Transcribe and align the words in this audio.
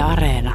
Yle 0.00 0.12
Areena. 0.12 0.54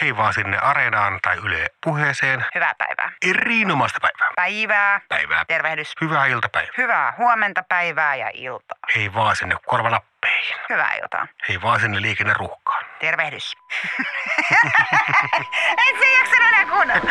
Hei 0.00 0.16
vaan 0.16 0.34
sinne 0.34 0.58
Areenaan 0.58 1.18
tai 1.22 1.36
Yle 1.36 1.66
puheeseen. 1.84 2.44
Hyvää 2.54 2.74
päivää. 2.78 3.12
Erinomaista 3.28 3.98
päivää. 4.02 4.30
Päivää. 4.36 5.00
Päivää. 5.08 5.44
Tervehdys. 5.44 5.92
Hyvää 6.00 6.26
iltapäivää. 6.26 6.72
Hyvää 6.78 7.14
huomenta, 7.18 7.62
päivää 7.68 8.16
ja 8.16 8.30
iltaa. 8.34 8.78
Hei 8.96 9.14
vaan 9.14 9.36
sinne 9.36 9.56
korvanappeihin. 9.66 10.56
Hyvää 10.70 10.94
iltaa. 10.94 11.26
Hei 11.48 11.62
vaan 11.62 11.80
sinne 11.80 12.02
liikenneruuhkaan. 12.02 12.84
Tervehdys. 13.00 13.52
en 15.88 15.98
se 15.98 16.12
jaksa 16.18 16.36
enää 16.36 16.66
kuunnella. 16.66 17.10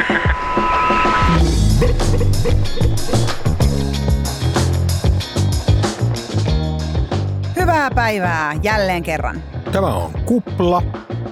Hyvää 7.76 7.92
päivää 7.92 8.54
jälleen 8.64 9.04
kerran. 9.04 9.44
Tämä 9.72 9.88
on 9.88 10.12
Kupla, 10.26 10.82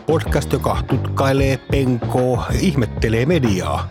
podcast, 0.06 0.54
joka 0.54 0.78
tutkailee, 0.88 1.58
penkoo 1.72 2.44
ja 2.50 2.60
ihmettelee 2.60 3.26
mediaa. 3.26 3.90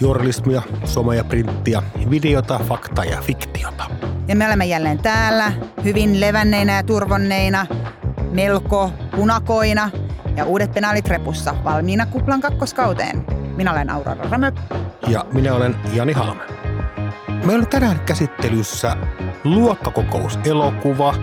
Journalismia, 0.00 0.62
somea, 0.84 1.24
printtiä, 1.24 1.82
videota, 2.10 2.60
faktaa 2.68 3.04
ja 3.04 3.20
fiktiota. 3.22 3.84
Ja 4.28 4.36
me 4.36 4.46
olemme 4.46 4.66
jälleen 4.66 4.98
täällä, 4.98 5.52
hyvin 5.84 6.20
levänneinä 6.20 6.72
ja 6.72 6.82
turvonneina, 6.82 7.66
melko 8.30 8.92
punakoina 9.16 9.90
ja 10.36 10.44
uudet 10.44 10.72
penaalit 10.72 11.08
repussa, 11.08 11.54
valmiina 11.64 12.06
kuplan 12.06 12.40
kakkoskauteen. 12.40 13.24
Minä 13.56 13.72
olen 13.72 13.90
Aurora 13.90 14.30
Ramö. 14.30 14.52
Ja 15.08 15.24
minä 15.32 15.54
olen 15.54 15.76
Jani 15.92 16.12
Halme. 16.12 16.59
Meillä 17.44 17.62
on 17.62 17.68
tänään 17.68 18.00
käsittelyssä 18.00 18.96
luokkakokouselokuva. 19.44 21.14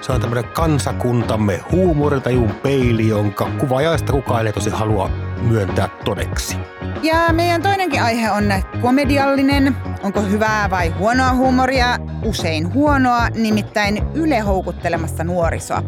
Se 0.00 0.12
on 0.12 0.20
tämmöinen 0.20 0.52
kansakuntamme 0.52 1.60
huumorintajun 1.72 2.50
peili, 2.50 3.08
jonka 3.08 3.48
kuvaajaista 3.58 4.12
kukaan 4.12 4.46
ei 4.46 4.52
tosi 4.52 4.70
halua 4.70 5.10
myöntää 5.42 5.88
todeksi. 6.04 6.56
Ja 7.02 7.32
meidän 7.32 7.62
toinenkin 7.62 8.02
aihe 8.02 8.30
on 8.30 8.44
komediallinen. 8.80 9.76
Onko 10.02 10.22
hyvää 10.22 10.70
vai 10.70 10.88
huonoa 10.88 11.32
huumoria? 11.34 11.98
Usein 12.24 12.74
huonoa, 12.74 13.28
nimittäin 13.28 14.02
Yle 14.14 14.40
houkuttelemassa 14.40 15.24
nuorisoa. 15.24 15.82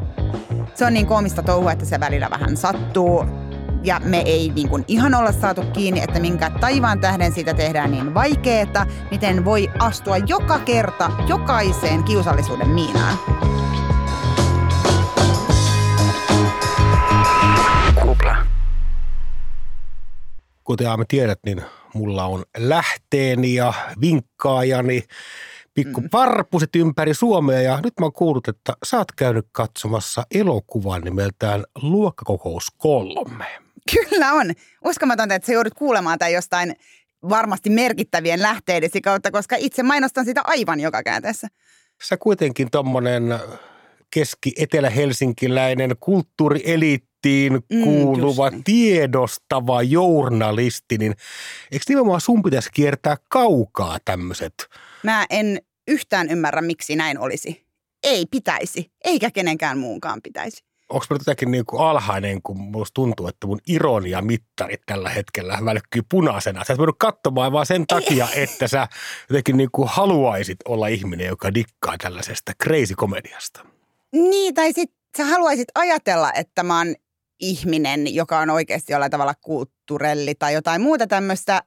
Se 0.74 0.84
on 0.86 0.94
niin 0.94 1.06
koomista 1.06 1.42
touhua, 1.42 1.72
että 1.72 1.84
se 1.84 2.00
välillä 2.00 2.30
vähän 2.30 2.56
sattuu. 2.56 3.24
Ja 3.82 4.00
me 4.04 4.22
ei 4.26 4.52
niin 4.54 4.68
kuin 4.68 4.84
ihan 4.88 5.14
olla 5.14 5.32
saatu 5.32 5.62
kiinni, 5.72 6.00
että 6.00 6.20
minkä 6.20 6.50
taivaan 6.50 7.00
tähden 7.00 7.32
siitä 7.32 7.54
tehdään 7.54 7.90
niin 7.90 8.14
vaikeeta, 8.14 8.86
miten 9.10 9.44
voi 9.44 9.70
astua 9.78 10.16
joka 10.16 10.58
kerta 10.58 11.10
jokaiseen 11.28 12.04
kiusallisuuden 12.04 12.68
miinaan. 12.68 13.18
Kupla. 18.02 18.36
Kuten 20.64 20.90
Aame 20.90 21.04
tiedät, 21.08 21.38
niin 21.46 21.62
mulla 21.94 22.24
on 22.24 22.42
lähteeni 22.56 23.54
ja 23.54 23.72
vinkkaajani, 24.00 25.02
pikku 25.74 26.02
parpuset 26.10 26.76
ympäri 26.76 27.14
Suomea 27.14 27.60
ja 27.60 27.80
nyt 27.84 27.94
mä 28.00 28.06
oon 28.06 28.12
kuullut, 28.12 28.48
että 28.48 28.72
sä 28.84 28.98
oot 28.98 29.12
käynyt 29.12 29.46
katsomassa 29.52 30.22
elokuvan 30.34 31.02
nimeltään 31.02 31.64
Luokkakokous 31.82 32.66
kolme. 32.78 33.67
Kyllä 33.92 34.32
on. 34.32 34.52
Uskomatonta, 34.84 35.34
että 35.34 35.46
sä 35.46 35.52
joudut 35.52 35.74
kuulemaan 35.74 36.18
tai 36.18 36.32
jostain 36.32 36.76
varmasti 37.28 37.70
merkittävien 37.70 38.42
lähteidesi 38.42 39.00
kautta, 39.00 39.30
koska 39.30 39.56
itse 39.58 39.82
mainostan 39.82 40.24
sitä 40.24 40.40
aivan 40.44 40.80
joka 40.80 41.02
käänteessä. 41.02 41.48
Sä 42.02 42.16
kuitenkin 42.16 42.70
tommonen 42.70 43.38
keski-etelä-helsinkiläinen 44.10 45.96
kulttuurieliittiin 46.00 47.08
Mm, 47.52 47.82
kuuluva, 47.84 48.50
niin. 48.50 48.64
tiedostava 48.64 49.82
journalisti, 49.82 50.98
niin 50.98 51.14
eikö 51.72 51.84
nimenomaan 51.88 52.20
sun 52.20 52.42
pitäisi 52.42 52.70
kiertää 52.72 53.16
kaukaa 53.28 53.98
tämmöiset? 54.04 54.54
Mä 55.02 55.26
en 55.30 55.58
yhtään 55.88 56.30
ymmärrä, 56.30 56.62
miksi 56.62 56.96
näin 56.96 57.18
olisi. 57.18 57.66
Ei 58.02 58.26
pitäisi, 58.30 58.90
eikä 59.04 59.30
kenenkään 59.30 59.78
muunkaan 59.78 60.20
pitäisi. 60.22 60.64
Onko 60.88 61.06
mä 61.10 61.14
nyt 61.14 61.20
jotenkin 61.20 61.50
niin 61.50 61.66
kuin 61.66 61.82
alhainen, 61.82 62.42
kun 62.42 62.60
musta 62.60 62.94
tuntuu, 62.94 63.28
että 63.28 63.46
mun 63.46 63.58
ironia-mittarit 63.66 64.82
tällä 64.86 65.08
hetkellä 65.10 65.58
välkkyy 65.64 66.02
punaisena. 66.08 66.64
Sä 66.64 66.72
et 66.72 66.78
voinut 66.78 66.96
katsomaan 66.98 67.52
vaan 67.52 67.66
sen 67.66 67.86
takia, 67.86 68.28
että 68.34 68.68
sä 68.68 68.88
jotenkin 69.30 69.56
niin 69.56 69.68
kuin 69.72 69.88
haluaisit 69.88 70.56
olla 70.64 70.86
ihminen, 70.86 71.26
joka 71.26 71.54
dikkaa 71.54 71.98
tällaisesta 71.98 72.52
crazy-komediasta. 72.62 73.66
Niin, 74.12 74.54
tai 74.54 74.72
sit 74.72 74.92
sä 75.16 75.24
haluaisit 75.24 75.68
ajatella, 75.74 76.32
että 76.32 76.62
mä 76.62 76.78
oon 76.78 76.94
ihminen, 77.40 78.14
joka 78.14 78.38
on 78.38 78.50
oikeasti 78.50 78.92
jollain 78.92 79.10
tavalla 79.10 79.34
kulttuurelli 79.34 80.34
tai 80.34 80.54
jotain 80.54 80.82
muuta 80.82 81.06
tämmöistä. 81.06 81.62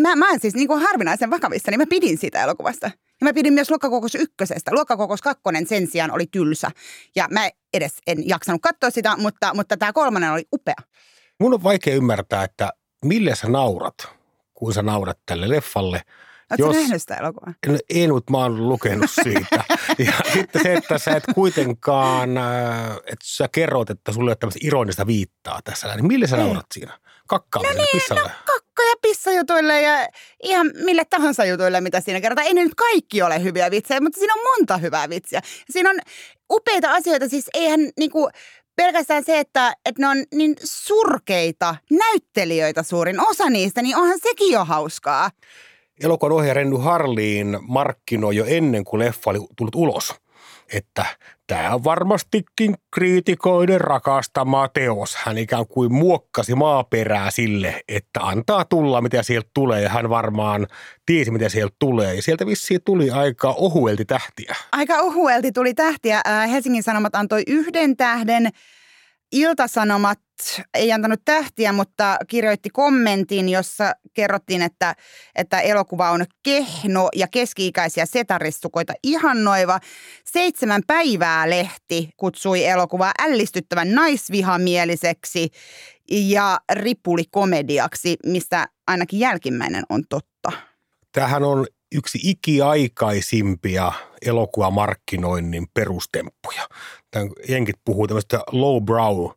Mä, 0.00 0.16
mä 0.16 0.30
oon 0.30 0.40
siis 0.40 0.54
niin 0.54 0.68
kuin 0.68 0.82
harvinaisen 0.82 1.30
vakavissa, 1.30 1.70
niin 1.70 1.80
mä 1.80 1.86
pidin 1.86 2.18
siitä 2.18 2.42
elokuvasta. 2.42 2.90
Ja 3.20 3.24
mä 3.24 3.32
pidin 3.32 3.52
myös 3.52 3.70
Luokkakokous 3.70 4.14
ykkösestä. 4.14 4.72
Luokkakokous 4.74 5.22
kakkonen 5.22 5.66
sen 5.66 5.86
sijaan 5.86 6.10
oli 6.10 6.26
tylsä. 6.26 6.70
Ja 7.16 7.26
mä 7.30 7.48
edes 7.74 7.92
en 8.06 8.28
jaksanut 8.28 8.62
katsoa 8.62 8.90
sitä, 8.90 9.16
mutta, 9.16 9.54
mutta 9.54 9.76
tämä 9.76 9.92
kolmonen 9.92 10.32
oli 10.32 10.44
upea. 10.52 10.74
Mun 11.40 11.54
on 11.54 11.62
vaikea 11.62 11.94
ymmärtää, 11.94 12.44
että 12.44 12.72
mille 13.04 13.34
sä 13.34 13.48
naurat, 13.48 14.08
kun 14.54 14.74
sä 14.74 14.82
naurat 14.82 15.18
tälle 15.26 15.48
leffalle. 15.48 16.02
Oletko 16.50 16.66
Jos- 16.66 16.76
nähnyt 16.76 17.02
sitä 17.02 17.14
elokuvaa? 17.16 17.54
En, 17.68 17.78
en 17.90 18.10
mutta 18.10 18.30
mä 18.30 18.38
oon 18.38 18.68
lukenut 18.68 19.10
siitä. 19.22 19.64
ja 20.06 20.12
sitten 20.32 20.62
se, 20.62 20.74
että 20.74 20.98
sä 20.98 21.10
et 21.10 21.24
kuitenkaan, 21.34 22.36
äh, 22.38 22.96
että 22.96 23.24
sä 23.24 23.48
kerrot, 23.52 23.90
että 23.90 24.12
sulle 24.12 24.30
ole 24.30 24.36
tämmöistä 24.36 24.60
ironista 24.62 25.06
viittaa 25.06 25.60
tässä. 25.64 25.96
Niin 25.96 26.06
mille 26.06 26.26
sä 26.26 26.36
Ei. 26.36 26.42
naurat 26.44 26.66
siinä? 26.74 26.98
Kakkaamiselle, 27.26 27.78
no 27.78 27.84
niin, 27.92 28.00
pissalle? 28.02 28.30
Kakko- 28.44 28.62
ja 29.32 29.44
pissajutuille 29.44 29.82
ja 29.82 30.08
ihan 30.42 30.70
mille 30.84 31.04
tahansa 31.04 31.44
jutuille, 31.44 31.80
mitä 31.80 32.00
siinä 32.00 32.20
kerrotaan. 32.20 32.46
Ei 32.46 32.54
ne 32.54 32.64
nyt 32.64 32.74
kaikki 32.74 33.22
ole 33.22 33.42
hyviä 33.42 33.70
vitsejä, 33.70 34.00
mutta 34.00 34.18
siinä 34.18 34.34
on 34.34 34.40
monta 34.40 34.76
hyvää 34.76 35.08
vitsiä. 35.08 35.40
Siinä 35.70 35.90
on 35.90 35.98
upeita 36.52 36.92
asioita, 36.92 37.28
siis 37.28 37.46
eihän 37.54 37.80
niinku 37.98 38.30
pelkästään 38.76 39.24
se, 39.24 39.38
että, 39.38 39.72
että 39.84 40.02
ne 40.02 40.08
on 40.08 40.16
niin 40.34 40.56
surkeita 40.64 41.76
näyttelijöitä 41.90 42.82
suurin 42.82 43.20
osa 43.20 43.50
niistä, 43.50 43.82
niin 43.82 43.96
onhan 43.96 44.18
sekin 44.22 44.52
jo 44.52 44.64
hauskaa. 44.64 45.30
elokuvan 46.04 46.32
ohjaaja 46.32 46.54
Renny 46.54 46.76
Harliin 46.76 47.58
markkinoi 47.62 48.36
jo 48.36 48.44
ennen 48.48 48.84
kuin 48.84 49.00
leffa 49.00 49.30
oli 49.30 49.38
tullut 49.56 49.74
ulos, 49.74 50.14
että 50.72 51.04
tämä 51.46 51.74
on 51.74 51.84
varmastikin 51.84 52.74
kriitikoiden 52.94 53.80
rakastama 53.80 54.68
teos. 54.68 55.16
Hän 55.16 55.38
ikään 55.38 55.66
kuin 55.66 55.92
muokkasi 55.92 56.54
maaperää 56.54 57.30
sille, 57.30 57.80
että 57.88 58.20
antaa 58.20 58.64
tulla, 58.64 59.00
mitä 59.00 59.22
sieltä 59.22 59.50
tulee. 59.54 59.82
Ja 59.82 59.88
hän 59.88 60.10
varmaan 60.10 60.66
tiesi, 61.06 61.30
mitä 61.30 61.48
sieltä 61.48 61.76
tulee. 61.78 62.14
Ja 62.14 62.22
sieltä 62.22 62.46
vissiin 62.46 62.80
tuli 62.84 63.10
aika 63.10 63.48
ohuelti 63.48 64.04
tähtiä. 64.04 64.56
Aika 64.72 64.98
ohuelti 64.98 65.52
tuli 65.52 65.74
tähtiä. 65.74 66.20
Ää, 66.24 66.46
Helsingin 66.46 66.82
Sanomat 66.82 67.14
antoi 67.14 67.42
yhden 67.46 67.96
tähden. 67.96 68.48
Iltasanomat 69.32 70.18
ei 70.74 70.92
antanut 70.92 71.20
tähtiä, 71.24 71.72
mutta 71.72 72.18
kirjoitti 72.28 72.70
kommentin, 72.70 73.48
jossa 73.48 73.92
kerrottiin, 74.14 74.62
että, 74.62 74.94
että 75.34 75.60
elokuva 75.60 76.10
on 76.10 76.24
kehno 76.42 77.08
ja 77.16 77.28
keski-ikäisiä 77.28 78.06
setaristukoita 78.06 78.92
ihannoiva. 79.02 79.80
Seitsemän 80.24 80.82
päivää 80.86 81.50
lehti 81.50 82.10
kutsui 82.16 82.64
elokuvaa 82.64 83.12
ällistyttävän 83.18 83.94
naisvihamieliseksi 83.94 85.48
ja 86.10 86.60
ripulikomediaksi, 86.72 88.16
mistä 88.26 88.68
ainakin 88.86 89.20
jälkimmäinen 89.20 89.84
on 89.88 90.04
totta. 90.08 90.52
Tämähän 91.12 91.44
on 91.44 91.66
yksi 91.94 92.18
ikiaikaisimpia 92.22 93.92
elokuvamarkkinoinnin 94.22 95.66
perustemppuja. 95.74 96.68
Tämän 97.10 97.30
jenkit 97.48 97.76
puhuu 97.84 98.06
tämmöistä 98.06 98.40
lowbrow 98.52 99.30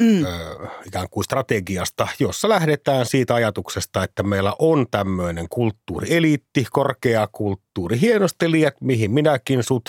Mm. 0.00 0.24
ö, 0.24 0.68
ikään 0.86 1.06
kuin 1.10 1.24
strategiasta, 1.24 2.08
jossa 2.18 2.48
lähdetään 2.48 3.06
siitä 3.06 3.34
ajatuksesta, 3.34 4.04
että 4.04 4.22
meillä 4.22 4.52
on 4.58 4.86
tämmöinen 4.90 5.48
kulttuurieliitti, 5.48 6.66
korkeakulttuuri, 6.70 8.00
hienostelijat, 8.00 8.74
mihin 8.80 9.10
minäkin 9.10 9.62
sut 9.62 9.82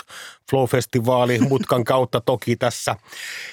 Flow-festivaali 0.50 1.38
mutkan 1.48 1.84
kautta 1.84 2.20
toki 2.20 2.56
tässä 2.56 2.96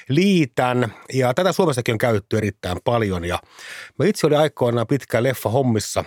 liitän. 0.10 0.94
Ja 1.13 1.33
tätä 1.33 1.51
Suomessakin 1.51 1.94
on 1.94 1.98
käytetty 1.98 2.38
erittäin 2.38 2.77
paljon 2.83 3.25
ja 3.25 3.39
mä 4.00 4.06
itse 4.06 4.27
olin 4.27 4.39
aikoinaan 4.39 4.88
pitkään 4.88 5.24
leffa 5.24 5.50
hommissa 5.50 6.06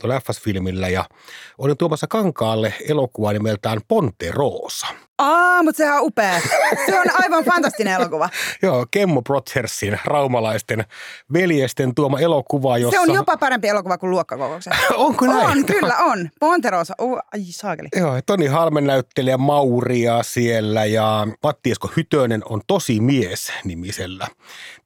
tuolla 0.00 0.20
FS-filmillä 0.20 0.88
ja 0.88 1.04
olin 1.58 1.76
tuomassa 1.76 2.06
kankaalle 2.06 2.74
elokuva 2.88 3.32
nimeltään 3.32 3.80
Ponte 3.88 4.30
Rosa. 4.30 4.86
Aa, 5.18 5.62
mutta 5.62 5.76
sehän 5.76 5.96
on 5.96 6.02
upea. 6.06 6.40
Se 6.86 7.00
on 7.00 7.06
aivan 7.22 7.44
fantastinen 7.44 7.94
elokuva. 7.94 8.28
Joo, 8.62 8.86
Kemmo 8.90 9.22
Brothersin 9.22 9.98
raumalaisten 10.04 10.84
veljesten 11.32 11.94
tuoma 11.94 12.20
elokuva, 12.20 12.78
jossa... 12.78 13.00
Se 13.00 13.10
on 13.10 13.16
jopa 13.16 13.36
parempi 13.36 13.68
elokuva 13.68 13.98
kuin 13.98 14.10
luokkakokoukset. 14.10 14.72
Onko 14.96 15.26
näin? 15.26 15.46
On, 15.46 15.64
kyllä 15.64 15.96
on. 15.96 16.30
Ponterosa. 16.40 16.94
Uh, 17.00 17.18
ai 17.32 17.44
saakeli. 17.50 17.88
Joo, 17.96 18.20
Toni 18.26 18.46
Halmen 18.46 18.86
näyttelee 18.86 19.36
Mauria 19.36 20.22
siellä 20.22 20.84
ja 20.84 21.26
Matti 21.42 21.70
Esko 21.70 21.90
Hytönen 21.96 22.42
on 22.48 22.60
tosi 22.66 23.00
mies 23.00 23.52
nimisellä 23.64 24.28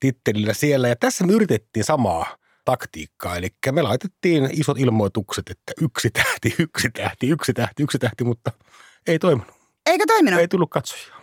tittelillä 0.00 0.54
siellä. 0.54 0.88
Ja 0.88 0.96
tässä 0.96 1.26
me 1.26 1.32
yritettiin 1.32 1.84
samaa 1.84 2.36
taktiikkaa, 2.64 3.36
eli 3.36 3.48
me 3.72 3.82
laitettiin 3.82 4.48
isot 4.52 4.78
ilmoitukset, 4.78 5.50
että 5.50 5.72
yksi 5.80 6.10
tähti, 6.10 6.54
yksi 6.58 6.90
tähti, 6.90 7.28
yksi 7.28 7.52
tähti, 7.52 7.82
yksi 7.82 7.98
tähti, 7.98 8.24
mutta 8.24 8.52
ei 9.06 9.18
toiminut. 9.18 9.61
Eikö 9.86 10.04
toiminut? 10.06 10.40
Ei 10.40 10.48
tullut 10.48 10.70
katsojia. 10.70 11.22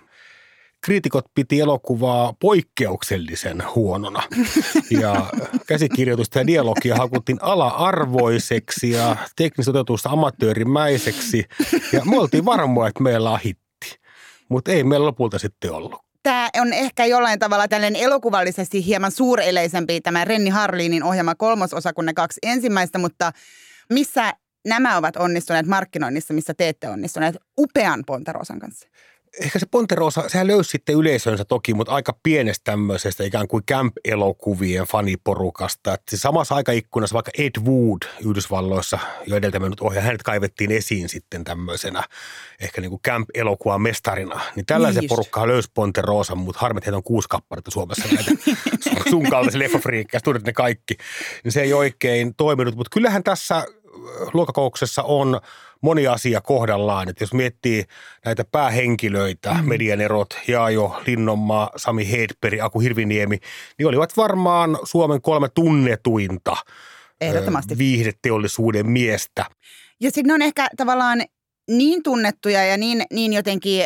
Kriitikot 0.82 1.26
piti 1.36 1.60
elokuvaa 1.60 2.34
poikkeuksellisen 2.40 3.64
huonona. 3.76 4.24
Ja 5.02 5.26
käsikirjoitusta 5.68 6.40
ja 6.40 6.48
dialogia 6.48 6.96
hakuttiin 6.96 7.38
ala-arvoiseksi 7.42 8.92
ja 8.92 9.16
teknistä 9.36 9.70
toteutusta 9.72 10.10
amatöörimäiseksi. 10.10 11.46
Ja 11.94 12.06
me 12.06 12.20
oltiin 12.20 12.46
varmoja, 12.46 12.90
että 12.90 13.04
meillä 13.04 13.32
on 13.32 13.40
hitti. 13.46 14.00
Mutta 14.50 14.72
ei 14.72 14.84
meillä 14.84 15.06
lopulta 15.06 15.40
sitten 15.40 15.72
ollut. 15.72 15.96
Tämä 16.24 16.50
on 16.62 16.74
ehkä 16.74 17.06
jollain 17.06 17.40
tavalla 17.40 17.68
tällainen 17.68 18.02
elokuvallisesti 18.02 18.86
hieman 18.86 19.12
suureleisempi 19.12 20.02
tämä 20.02 20.26
Renni 20.26 20.50
Harlinin 20.50 21.04
ohjelma 21.04 21.36
kolmososa 21.36 21.94
kuin 21.94 22.06
ne 22.06 22.14
kaksi 22.14 22.40
ensimmäistä, 22.44 23.00
mutta 23.00 23.32
missä 23.90 24.34
nämä 24.66 24.98
ovat 24.98 25.16
onnistuneet 25.16 25.66
markkinoinnissa, 25.66 26.34
missä 26.34 26.54
te 26.54 26.70
ette 26.70 26.90
onnistuneet 26.90 27.36
upean 27.58 28.04
Pontarosan 28.06 28.60
kanssa? 28.60 28.88
Ehkä 29.42 29.60
se 29.60 29.66
Ponterosa, 29.66 30.30
sehän 30.30 30.48
löysi 30.48 30.70
sitten 30.70 30.96
yleisönsä 30.96 31.46
toki, 31.46 31.74
mutta 31.74 31.94
aika 31.94 32.14
pienestä 32.24 32.64
tämmöisestä 32.64 33.24
ikään 33.24 33.48
kuin 33.48 33.64
camp-elokuvien 33.72 34.86
faniporukasta. 34.86 35.94
Että 35.94 36.10
siis 36.10 36.22
samassa 36.22 36.56
aikaikkunassa 36.56 37.14
vaikka 37.14 37.32
Ed 37.38 37.52
Wood 37.66 38.26
Yhdysvalloissa 38.26 39.00
jo 39.28 39.36
edeltämänyt 39.36 39.80
ohjaaja, 39.82 40.06
hänet 40.06 40.24
kaivettiin 40.24 40.72
esiin 40.72 41.10
sitten 41.10 41.44
tämmöisenä 41.44 42.04
ehkä 42.60 42.82
niin 42.82 42.90
kuin 42.90 43.02
camp-elokuvan 43.08 43.82
mestarina. 43.82 44.40
Niin 44.56 44.66
tällaisen 44.66 45.02
Niin 45.02 45.10
porukkaa 45.10 45.48
löysi 45.48 45.72
Ponterosa, 45.74 46.36
mutta 46.36 46.62
harmit, 46.62 46.86
heitä 46.86 46.98
on 46.98 47.04
kuusi 47.04 47.30
kappaletta 47.30 47.72
Suomessa 47.72 48.08
näitä 48.16 48.32
sun- 49.10 49.30
kaltaisia 49.30 49.60
leffafriikkejä, 49.60 50.22
ne 50.46 50.54
kaikki. 50.54 50.98
Niin 51.44 51.52
se 51.52 51.62
ei 51.62 51.74
oikein 51.74 52.36
toiminut, 52.36 52.76
mutta 52.76 52.94
kyllähän 52.94 53.24
tässä 53.24 53.66
luokkakouksessa 54.34 55.04
on 55.04 55.42
moni 55.82 56.08
asia 56.08 56.42
kohdallaan. 56.42 57.10
Että 57.10 57.24
jos 57.24 57.34
miettii 57.34 57.86
näitä 58.26 58.44
päähenkilöitä, 58.52 59.54
mm. 59.54 59.70
median 59.70 60.02
erot, 60.02 60.38
Jaajo, 60.48 61.02
Linnonmaa, 61.08 61.70
Sami 61.76 62.12
Hedberg, 62.12 62.60
Aku 62.62 62.80
Hirviniemi, 62.80 63.40
niin 63.78 63.88
olivat 63.88 64.18
varmaan 64.18 64.80
Suomen 64.84 65.22
kolme 65.22 65.50
tunnetuinta 65.50 66.58
Ehdottomasti. 67.22 67.78
viihdeteollisuuden 67.78 68.90
miestä. 68.90 69.46
Ja 70.00 70.12
sitten 70.12 70.28
ne 70.28 70.34
on 70.34 70.42
ehkä 70.42 70.68
tavallaan 70.78 71.22
niin 71.68 72.04
tunnettuja 72.04 72.66
ja 72.66 72.78
niin, 72.78 73.04
niin 73.14 73.34
jotenkin 73.34 73.86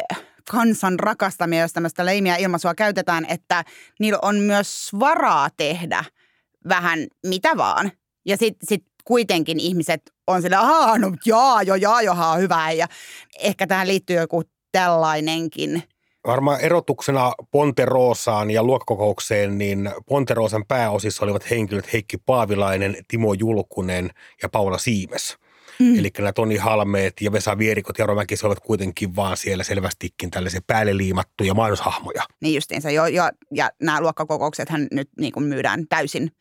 kansan 0.51 0.99
rakastamia, 0.99 1.61
jos 1.61 1.73
tämmöistä 1.73 2.05
leimiä 2.05 2.35
ilmaisua 2.35 2.75
käytetään, 2.75 3.25
että 3.29 3.63
niillä 3.99 4.19
on 4.21 4.35
myös 4.35 4.89
varaa 4.99 5.49
tehdä 5.57 6.05
vähän 6.69 7.07
mitä 7.25 7.57
vaan. 7.57 7.91
Ja 8.25 8.37
sitten 8.37 8.67
sit 8.67 8.85
kuitenkin 9.03 9.59
ihmiset 9.59 10.01
on 10.27 10.41
sillä, 10.41 10.59
ahaa, 10.59 10.97
no 10.97 11.11
jaa, 11.25 11.63
jo, 11.63 11.75
jaa, 11.75 12.01
joha 12.01 12.31
on 12.31 12.39
hyvä. 12.39 12.71
Ja 12.71 12.87
ehkä 13.39 13.67
tähän 13.67 13.87
liittyy 13.87 14.15
joku 14.15 14.43
tällainenkin. 14.71 15.83
Varmaan 16.27 16.61
erotuksena 16.61 17.33
Ponterosaan 17.51 18.51
ja 18.51 18.63
luokkakokoukseen, 18.63 19.57
niin 19.57 19.91
Ponterosan 20.05 20.65
pääosissa 20.67 21.25
olivat 21.25 21.49
henkilöt 21.49 21.93
Heikki 21.93 22.17
Paavilainen, 22.17 22.97
Timo 23.07 23.33
Julkunen 23.33 24.09
ja 24.41 24.49
Paula 24.49 24.77
Siimes. 24.77 25.37
Mm. 25.79 25.99
Eli 25.99 26.11
nämä 26.17 26.33
Toni 26.33 26.57
Halmeet 26.57 27.13
ja 27.21 27.31
Vesa 27.31 27.57
Vierikot 27.57 27.97
ja 27.97 28.05
Romäki 28.05 28.35
olivat 28.43 28.59
kuitenkin 28.59 29.15
vaan 29.15 29.37
siellä 29.37 29.63
selvästikin 29.63 30.31
tällaisia 30.31 30.61
päälle 30.67 30.97
liimattuja 30.97 31.53
mainoshahmoja. 31.53 32.23
Niin 32.41 32.55
justiinsa 32.55 32.91
jo, 32.91 33.05
jo 33.05 33.23
ja 33.51 33.69
nämä 33.81 34.01
luokkakokouksethan 34.01 34.87
nyt 34.91 35.09
niin 35.19 35.33
kuin 35.33 35.45
myydään 35.45 35.87
täysin. 35.89 36.31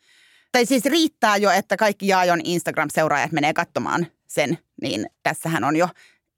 Tai 0.53 0.65
siis 0.65 0.85
riittää 0.85 1.37
jo, 1.37 1.49
että 1.49 1.77
kaikki 1.77 2.07
Jaajon 2.07 2.41
Instagram-seuraajat 2.43 3.31
menee 3.31 3.53
katsomaan 3.53 4.07
sen, 4.27 4.57
niin 4.81 5.05
tässähän 5.23 5.63
on 5.63 5.75
jo 5.75 5.87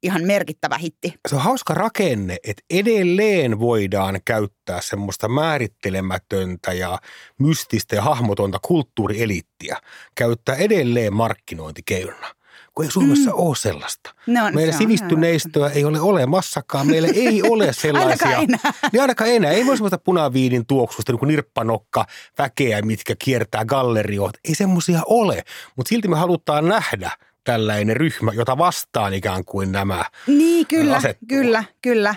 ihan 0.02 0.22
merkittävä 0.24 0.78
hitti. 0.78 1.14
Se 1.28 1.34
on 1.34 1.42
hauska 1.42 1.74
rakenne, 1.74 2.36
että 2.44 2.62
edelleen 2.70 3.60
voidaan 3.60 4.20
käyttää 4.24 4.80
semmoista 4.80 5.28
määrittelemätöntä 5.28 6.72
ja 6.72 6.98
mystistä 7.38 7.96
ja 7.96 8.02
hahmotonta 8.02 8.58
kulttuurielittiä. 8.62 9.76
Käyttää 10.14 10.54
edelleen 10.54 11.12
markkinointikeinona, 11.14 12.34
kun 12.76 12.84
ei 12.84 12.90
Suomessa 12.90 13.30
mm. 13.30 13.36
ole 13.36 13.56
sellaista. 13.56 14.14
No, 14.26 14.40
Meillä 14.54 14.72
se 14.72 14.78
sivistyneistöä 14.78 15.68
ei 15.68 15.84
ole 15.84 16.00
olemassakaan. 16.00 16.86
Meillä 16.86 17.08
ei 17.14 17.42
ole 17.50 17.72
sellaisia. 17.72 18.28
Ainakaan 18.28 18.44
enää. 18.44 18.90
Niin 18.92 19.00
ainakaan 19.00 19.30
enää. 19.30 19.50
Ei 19.50 19.66
voi 19.66 19.76
semmoista 19.76 19.98
punaviinin 19.98 20.66
tuoksusta, 20.66 21.12
niin 21.12 21.18
kuin 21.18 21.28
nirppanokka, 21.28 22.06
väkeä, 22.38 22.82
mitkä 22.82 23.14
kiertää 23.18 23.64
gallerioita. 23.64 24.38
Ei 24.44 24.54
semmoisia 24.54 25.02
ole. 25.06 25.42
Mutta 25.76 25.88
silti 25.88 26.08
me 26.08 26.16
halutaan 26.16 26.68
nähdä 26.68 27.10
tällainen 27.44 27.96
ryhmä, 27.96 28.32
jota 28.34 28.58
vastaan 28.58 29.14
ikään 29.14 29.44
kuin 29.44 29.72
nämä 29.72 30.04
Niin, 30.26 30.66
kyllä, 30.66 31.00
kyllä, 31.28 31.64
kyllä. 31.82 32.14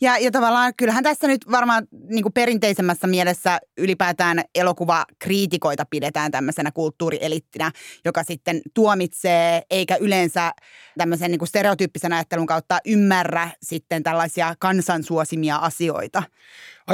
Ja, 0.00 0.18
ja 0.18 0.30
tavallaan 0.30 0.72
kyllähän 0.76 1.04
tässä 1.04 1.26
nyt 1.26 1.50
varmaan 1.50 1.86
niin 2.08 2.22
kuin 2.22 2.32
perinteisemmässä 2.32 3.06
mielessä 3.06 3.58
ylipäätään 3.78 4.42
elokuvakriitikoita 4.54 5.84
pidetään 5.90 6.30
tämmöisenä 6.30 6.70
kulttuurielittinä, 6.70 7.72
joka 8.04 8.22
sitten 8.22 8.62
tuomitsee 8.74 9.62
eikä 9.70 9.96
yleensä 9.96 10.52
tämmöisen 10.98 11.30
niin 11.30 11.38
kuin 11.38 11.48
stereotyyppisen 11.48 12.12
ajattelun 12.12 12.46
kautta 12.46 12.78
ymmärrä 12.86 13.50
sitten 13.62 14.02
tällaisia 14.02 14.54
kansansuosimia 14.58 15.56
asioita. 15.56 16.22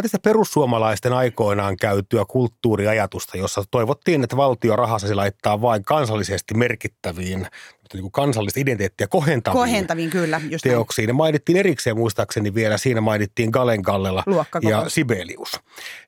Sitä 0.02 0.18
perussuomalaisten 0.18 1.12
aikoinaan 1.12 1.76
käytyä 1.76 2.24
kulttuuriajatusta, 2.28 3.38
jossa 3.38 3.64
toivottiin, 3.70 4.24
että 4.24 4.36
valtio 4.36 4.76
rahassa 4.76 5.16
laittaa 5.16 5.60
vain 5.60 5.84
kansallisesti 5.84 6.54
merkittäviin 6.54 7.46
niin 7.94 8.02
kuin 8.02 8.12
kansallista 8.12 8.60
identiteettiä 8.60 9.06
kohentaviin, 9.06 9.58
Kohentaviin 9.58 10.10
kyllä, 10.10 10.40
just 10.50 10.64
näin. 10.64 10.72
teoksiin. 10.72 11.06
Ne 11.06 11.12
mainittiin 11.12 11.58
erikseen 11.58 11.96
muistaakseni 11.96 12.54
vielä, 12.54 12.78
siinä 12.78 13.00
mainittiin 13.00 13.50
Galen 13.50 13.80
Gallela 13.80 14.24
ja 14.62 14.84
Sibelius. 14.88 15.60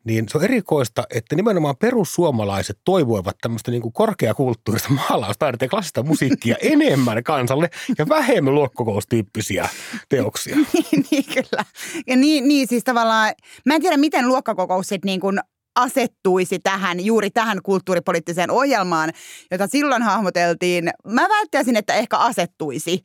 Niin 0.05 0.29
se 0.29 0.39
on 0.39 0.45
erikoista, 0.45 1.05
että 1.15 1.37
nimenomaan 1.37 1.77
perussuomalaiset 1.77 2.79
toivoivat 2.85 3.37
tämmöistä 3.41 3.71
niin 3.71 3.83
kuin 3.83 3.93
korkeakulttuurista 3.93 4.89
maalaustaidetta 5.11 5.65
ja 5.65 5.69
klassista 5.69 6.03
musiikkia 6.03 6.57
enemmän 6.73 7.25
kansalle 7.25 7.71
ja 7.99 8.09
vähemmän 8.09 8.55
luokkakokoustyyppisiä 8.55 9.69
teoksia. 10.09 10.57
niin, 10.73 11.07
niin 11.11 11.25
kyllä. 11.25 11.65
Ja 12.07 12.17
niin, 12.17 12.49
niin 12.49 12.69
siis 12.69 12.85
tavallaan, 12.85 13.35
mä 13.71 13.75
en 13.75 13.83
tiedä 13.83 13.97
miten 13.97 14.29
luokkakokous 14.29 14.87
sitten 14.87 15.09
niin 15.09 15.21
kuin 15.21 15.41
asettuisi 15.77 16.59
tähän, 16.59 17.05
juuri 17.05 17.31
tähän 17.31 17.63
kulttuuripoliittiseen 17.63 18.51
ohjelmaan, 18.51 19.13
jota 19.51 19.67
silloin 19.67 20.03
hahmoteltiin. 20.03 20.91
Mä 21.07 21.29
välttäisin, 21.29 21.77
että 21.77 21.95
ehkä 21.95 22.19
asettuisi. 22.19 23.03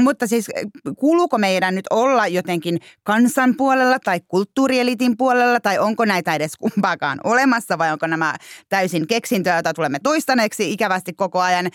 Mutta 0.00 0.26
siis 0.26 0.50
kuuluuko 0.98 1.38
meidän 1.38 1.74
nyt 1.74 1.84
olla 1.90 2.26
jotenkin 2.26 2.78
kansan 3.02 3.54
puolella 3.56 3.98
tai 3.98 4.20
kulttuurielitin 4.28 5.16
puolella 5.16 5.60
tai 5.60 5.78
onko 5.78 6.04
näitä 6.04 6.34
edes 6.34 6.56
kumpaakaan 6.56 7.18
olemassa 7.24 7.78
vai 7.78 7.92
onko 7.92 8.06
nämä 8.06 8.34
täysin 8.68 9.06
keksintöä, 9.06 9.54
joita 9.54 9.74
tulemme 9.74 9.98
toistaneeksi 10.02 10.72
ikävästi 10.72 11.12
koko 11.12 11.40
ajan. 11.40 11.70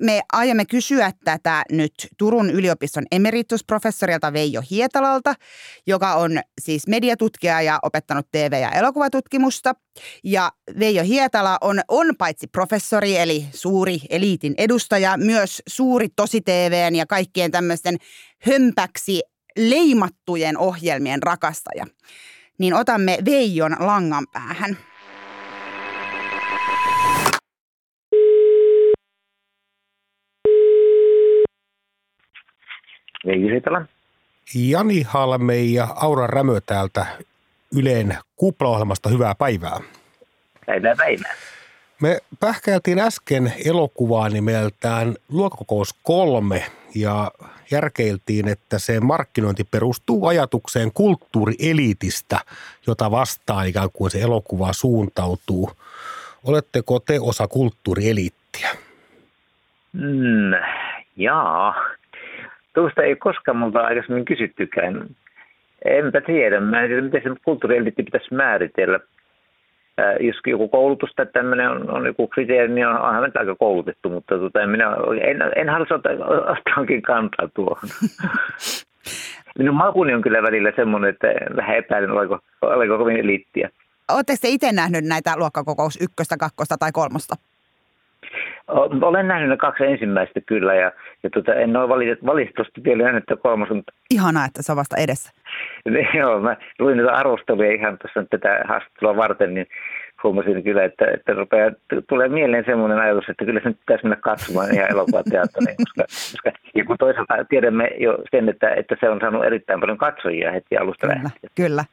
Me 0.00 0.22
aiomme 0.32 0.64
kysyä 0.64 1.12
tätä 1.24 1.62
nyt 1.70 1.92
Turun 2.18 2.50
yliopiston 2.50 3.04
emeritusprofessorilta 3.10 4.32
Veijo 4.32 4.62
Hietalalta, 4.70 5.34
joka 5.86 6.14
on 6.14 6.40
siis 6.60 6.86
mediatutkija 6.86 7.62
ja 7.62 7.78
opettanut 7.82 8.26
TV- 8.32 8.60
ja 8.60 8.70
elokuvatutkimusta. 8.70 9.74
Ja 10.24 10.52
Veijo 10.78 11.02
Hietala 11.02 11.58
on, 11.60 11.80
on 11.88 12.14
paitsi 12.18 12.46
professori 12.46 13.16
eli 13.16 13.46
suuri 13.52 13.98
eliitin 14.10 14.54
edustaja, 14.58 15.16
myös 15.16 15.62
suuri 15.66 16.08
tosi 16.16 16.40
TVn 16.40 16.94
ja 16.94 17.06
kaikkien 17.06 17.50
tämmöisten 17.50 17.96
hömpäksi 18.46 19.20
leimattujen 19.56 20.58
ohjelmien 20.58 21.22
rakastaja. 21.22 21.86
Niin 22.58 22.74
otamme 22.74 23.18
Veijon 23.24 23.76
langan 23.78 24.26
päähän. 24.32 24.89
Veijo 33.26 33.48
Hietala. 33.48 33.82
Jani 34.54 35.02
Halme 35.02 35.56
ja 35.56 35.88
Aura 35.96 36.26
Rämö 36.26 36.60
täältä 36.66 37.06
Yleen 37.76 38.16
kuplaohjelmasta 38.36 39.08
hyvää 39.08 39.34
päivää. 39.34 39.80
Päivää 40.66 40.94
päivää. 40.96 41.34
Me 42.02 42.18
pähkäiltiin 42.40 42.98
äsken 42.98 43.52
elokuvaa 43.64 44.28
nimeltään 44.28 45.14
Luokkakokous 45.28 45.94
3, 46.02 46.66
ja 46.94 47.30
järkeiltiin, 47.70 48.48
että 48.48 48.78
se 48.78 49.00
markkinointi 49.00 49.64
perustuu 49.64 50.26
ajatukseen 50.26 50.92
kulttuurielitistä, 50.92 52.38
jota 52.86 53.10
vastaan 53.10 53.66
ikään 53.66 53.88
kuin 53.92 54.10
se 54.10 54.20
elokuva 54.20 54.72
suuntautuu. 54.72 55.70
Oletteko 56.44 57.00
te 57.00 57.20
osa 57.20 57.48
kulttuurieliittiä? 57.48 58.68
Mm, 59.92 60.52
jaa. 61.16 61.74
Tuosta 62.74 63.02
ei 63.02 63.16
koskaan 63.16 63.56
multa 63.56 63.80
aikaisemmin 63.80 64.24
kysyttykään. 64.24 65.06
Enpä 65.84 66.20
tiedä. 66.20 66.60
Mä 66.60 66.82
en 66.82 66.88
tiedä, 66.88 67.02
miten 67.02 67.22
se 67.22 67.40
kulttuurieliitti 67.44 68.02
pitäisi 68.02 68.34
määritellä. 68.34 69.00
Äh, 70.00 70.16
jos 70.20 70.36
joku 70.46 70.68
koulutus 70.68 71.10
tai 71.16 71.26
tämmöinen 71.26 71.70
on, 71.70 71.90
on 71.90 72.06
joku 72.06 72.28
kriteeri, 72.28 72.72
niin 72.72 72.86
on, 72.86 73.00
onhan 73.00 73.22
nyt 73.22 73.36
aika 73.36 73.54
koulutettu, 73.54 74.10
mutta 74.10 74.38
tota, 74.38 74.66
minä 74.66 74.96
en, 75.22 75.38
en 75.56 75.68
halua 75.68 75.86
ottaa, 75.90 76.12
ottaa 76.38 76.84
kantaa 77.06 77.48
tuohon. 77.54 77.88
Minun 79.58 79.76
makuni 79.76 80.14
on 80.14 80.22
kyllä 80.22 80.42
välillä 80.42 80.72
semmoinen, 80.76 81.10
että 81.10 81.28
vähän 81.56 81.76
epäilen, 81.76 82.10
oliko, 82.10 82.38
oliko 82.62 82.98
kovin 82.98 83.16
eliittiä. 83.16 83.70
Oletteko 84.12 84.38
te 84.42 84.48
itse 84.48 84.72
nähnyt 84.72 85.04
näitä 85.04 85.36
luokkakokous 85.36 85.98
ykköstä, 86.00 86.36
kakkosta 86.36 86.76
tai 86.78 86.92
kolmosta? 86.92 87.34
Olen 89.02 89.28
nähnyt 89.28 89.48
ne 89.48 89.56
kaksi 89.56 89.84
ensimmäistä 89.84 90.40
kyllä 90.40 90.74
ja, 90.74 90.92
ja 91.22 91.30
tota, 91.30 91.54
en 91.54 91.76
ole 91.76 91.88
valitettavasti 92.26 92.84
vielä 92.84 93.02
nähnyt 93.02 93.24
kolmosta. 93.42 93.74
Mutta... 93.74 93.92
Ihanaa, 94.10 94.44
että 94.44 94.62
se 94.62 94.72
on 94.72 94.76
vasta 94.76 94.96
edessä. 94.96 95.32
Joo, 96.18 96.40
mä 96.40 96.56
luin 96.78 96.96
niitä 96.96 97.12
arvosteluja 97.12 97.72
ihan 97.72 97.98
tuossa 97.98 98.30
tätä 98.30 98.64
haastattelua 98.68 99.16
varten, 99.16 99.54
niin 99.54 99.66
huomasin 100.22 100.62
kyllä, 100.62 100.84
että, 100.84 101.04
että 101.14 101.32
rupeaa, 101.32 101.70
tulee 102.08 102.28
mieleen 102.28 102.64
semmoinen 102.64 102.98
ajatus, 102.98 103.28
että 103.28 103.44
kyllä 103.44 103.60
sen 103.62 103.74
pitäisi 103.74 104.04
mennä 104.04 104.16
katsomaan 104.16 104.74
ihan 104.74 104.90
elokuvateatteriin, 104.90 105.76
koska, 105.84 106.02
koska 106.02 106.50
ja 106.74 106.84
kun 106.84 106.96
toisaalta 106.98 107.34
tiedämme 107.48 107.90
jo 107.98 108.18
sen, 108.30 108.48
että, 108.48 108.74
että 108.74 108.96
se 109.00 109.08
on 109.08 109.18
saanut 109.20 109.44
erittäin 109.44 109.80
paljon 109.80 109.98
katsojia 109.98 110.52
heti 110.52 110.76
alusta 110.76 111.06
kyllä, 111.06 111.22
lähtien. 111.22 111.52
Kyllä. 111.54 111.84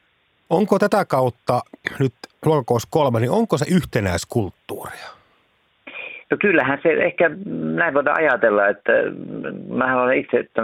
Onko 0.50 0.78
tätä 0.78 1.04
kautta 1.04 1.60
nyt 1.98 2.14
luokkakoos 2.44 2.86
kolme, 2.90 3.20
niin 3.20 3.30
onko 3.30 3.58
se 3.58 3.66
yhtenäiskulttuuria? 3.74 5.17
No 6.30 6.36
kyllähän 6.40 6.78
se 6.82 6.88
ehkä 6.92 7.30
näin 7.74 7.94
voidaan 7.94 8.18
ajatella, 8.20 8.68
että 8.68 8.92
mä 9.68 10.02
olen 10.02 10.18
itse, 10.18 10.36
että 10.36 10.62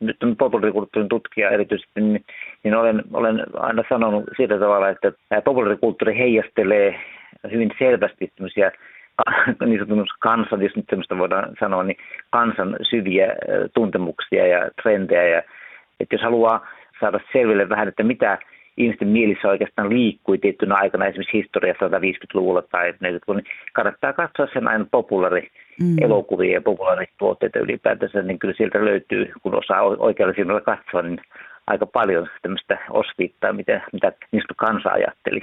nyt 0.00 0.38
populaarikulttuurin 0.38 1.08
tutkija 1.08 1.50
erityisesti, 1.50 2.00
niin, 2.00 2.24
niin 2.62 2.74
olen, 2.74 3.02
olen 3.12 3.42
aina 3.56 3.82
sanonut 3.88 4.24
sillä 4.36 4.58
tavalla, 4.58 4.88
että 4.88 5.12
populaarikulttuuri 5.44 6.18
heijastelee 6.18 7.00
hyvin 7.52 7.70
selvästi 7.78 8.32
tämmöisiä 8.36 8.72
niin 9.66 9.78
sanotusti 9.78 10.18
kansan, 10.18 10.62
jos 10.62 10.76
nyt 10.76 10.86
semmoista 10.88 11.18
voidaan 11.18 11.54
sanoa, 11.60 11.82
niin 11.82 11.96
kansan 12.30 12.76
syviä 12.90 13.26
tuntemuksia 13.74 14.46
ja 14.46 14.70
trendejä. 14.82 15.28
Ja, 15.28 15.42
että 16.00 16.14
jos 16.14 16.22
haluaa 16.22 16.66
saada 17.00 17.20
selville 17.32 17.68
vähän, 17.68 17.88
että 17.88 18.02
mitä 18.02 18.38
ihmisten 18.76 19.08
mielissä 19.08 19.48
oikeastaan 19.48 19.90
liikkui 19.90 20.38
tiettynä 20.38 20.74
aikana 20.74 21.06
esimerkiksi 21.06 21.38
historiassa 21.38 21.88
150-luvulla 21.88 22.62
tai 22.62 22.90
40-luvulla, 22.90 23.40
niin 23.40 23.52
kannattaa 23.72 24.12
katsoa 24.12 24.46
sen 24.52 24.68
aina 24.68 24.86
populaari 24.90 25.50
mm. 25.82 25.96
elokuvia 26.00 26.52
ja 26.52 26.60
populaarituotteita 26.60 27.58
ylipäätänsä, 27.58 28.22
niin 28.22 28.38
kyllä 28.38 28.54
sieltä 28.56 28.84
löytyy, 28.84 29.32
kun 29.42 29.54
osaa 29.54 29.82
oikealla 29.82 30.34
silmällä 30.34 30.60
katsoa, 30.60 31.02
niin 31.02 31.20
aika 31.66 31.86
paljon 31.86 32.28
tämmöistä 32.42 32.78
osviittaa, 32.90 33.52
mitä, 33.52 33.80
mitä 33.92 34.12
niistä 34.32 34.54
kansa 34.56 34.90
ajatteli. 34.90 35.40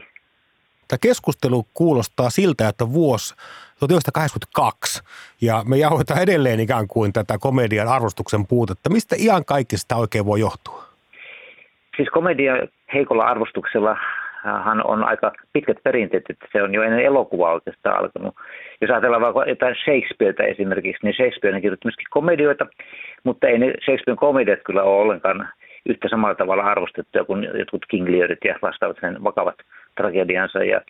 Tämä 0.87 0.99
keskustelu 1.01 1.65
kuulostaa 1.73 2.29
siltä, 2.29 2.67
että 2.67 2.93
vuosi 2.93 3.35
1982 3.79 5.03
ja 5.41 5.63
me 5.67 5.77
jauhetaan 5.77 6.21
edelleen 6.21 6.59
ikään 6.59 6.87
kuin 6.87 7.13
tätä 7.13 7.37
komedian 7.39 7.87
arvostuksen 7.87 8.47
puutetta. 8.47 8.89
Mistä 8.89 9.15
ihan 9.19 9.45
kaikki 9.45 9.77
sitä 9.77 9.95
oikein 9.95 10.25
voi 10.25 10.39
johtua? 10.39 10.83
Siis 11.97 12.09
komedia 12.09 12.53
heikolla 12.93 13.23
arvostuksella 13.23 13.97
hän 14.43 14.85
on 14.85 15.03
aika 15.03 15.31
pitkät 15.53 15.77
perinteet, 15.83 16.23
että 16.29 16.45
se 16.51 16.63
on 16.63 16.73
jo 16.73 16.83
ennen 16.83 17.05
elokuvaa 17.05 17.53
oikeastaan 17.53 17.99
alkanut. 17.99 18.35
Jos 18.81 18.91
ajatellaan 18.91 19.21
vaikka 19.21 19.45
jotain 19.45 19.75
Shakespearetä 19.75 20.43
esimerkiksi, 20.43 21.05
niin 21.05 21.13
Shakespeare 21.13 21.61
kirjoitti 21.61 21.87
myöskin 21.87 22.07
komedioita, 22.09 22.67
mutta 23.23 23.47
ei 23.47 23.57
ne 23.57 23.73
Shakespearen 23.85 24.17
komediat 24.17 24.59
kyllä 24.65 24.83
ole 24.83 25.01
ollenkaan 25.01 25.49
yhtä 25.89 26.09
samalla 26.09 26.35
tavalla 26.35 26.63
arvostettuja 26.63 27.23
kuin 27.23 27.47
jotkut 27.53 27.85
King 27.87 28.09
Learit 28.09 28.43
ja 28.45 28.55
vastaavat 28.61 28.97
sen 29.01 29.23
vakavat 29.23 29.55
tragediansa. 29.95 30.63
Ja, 30.63 30.81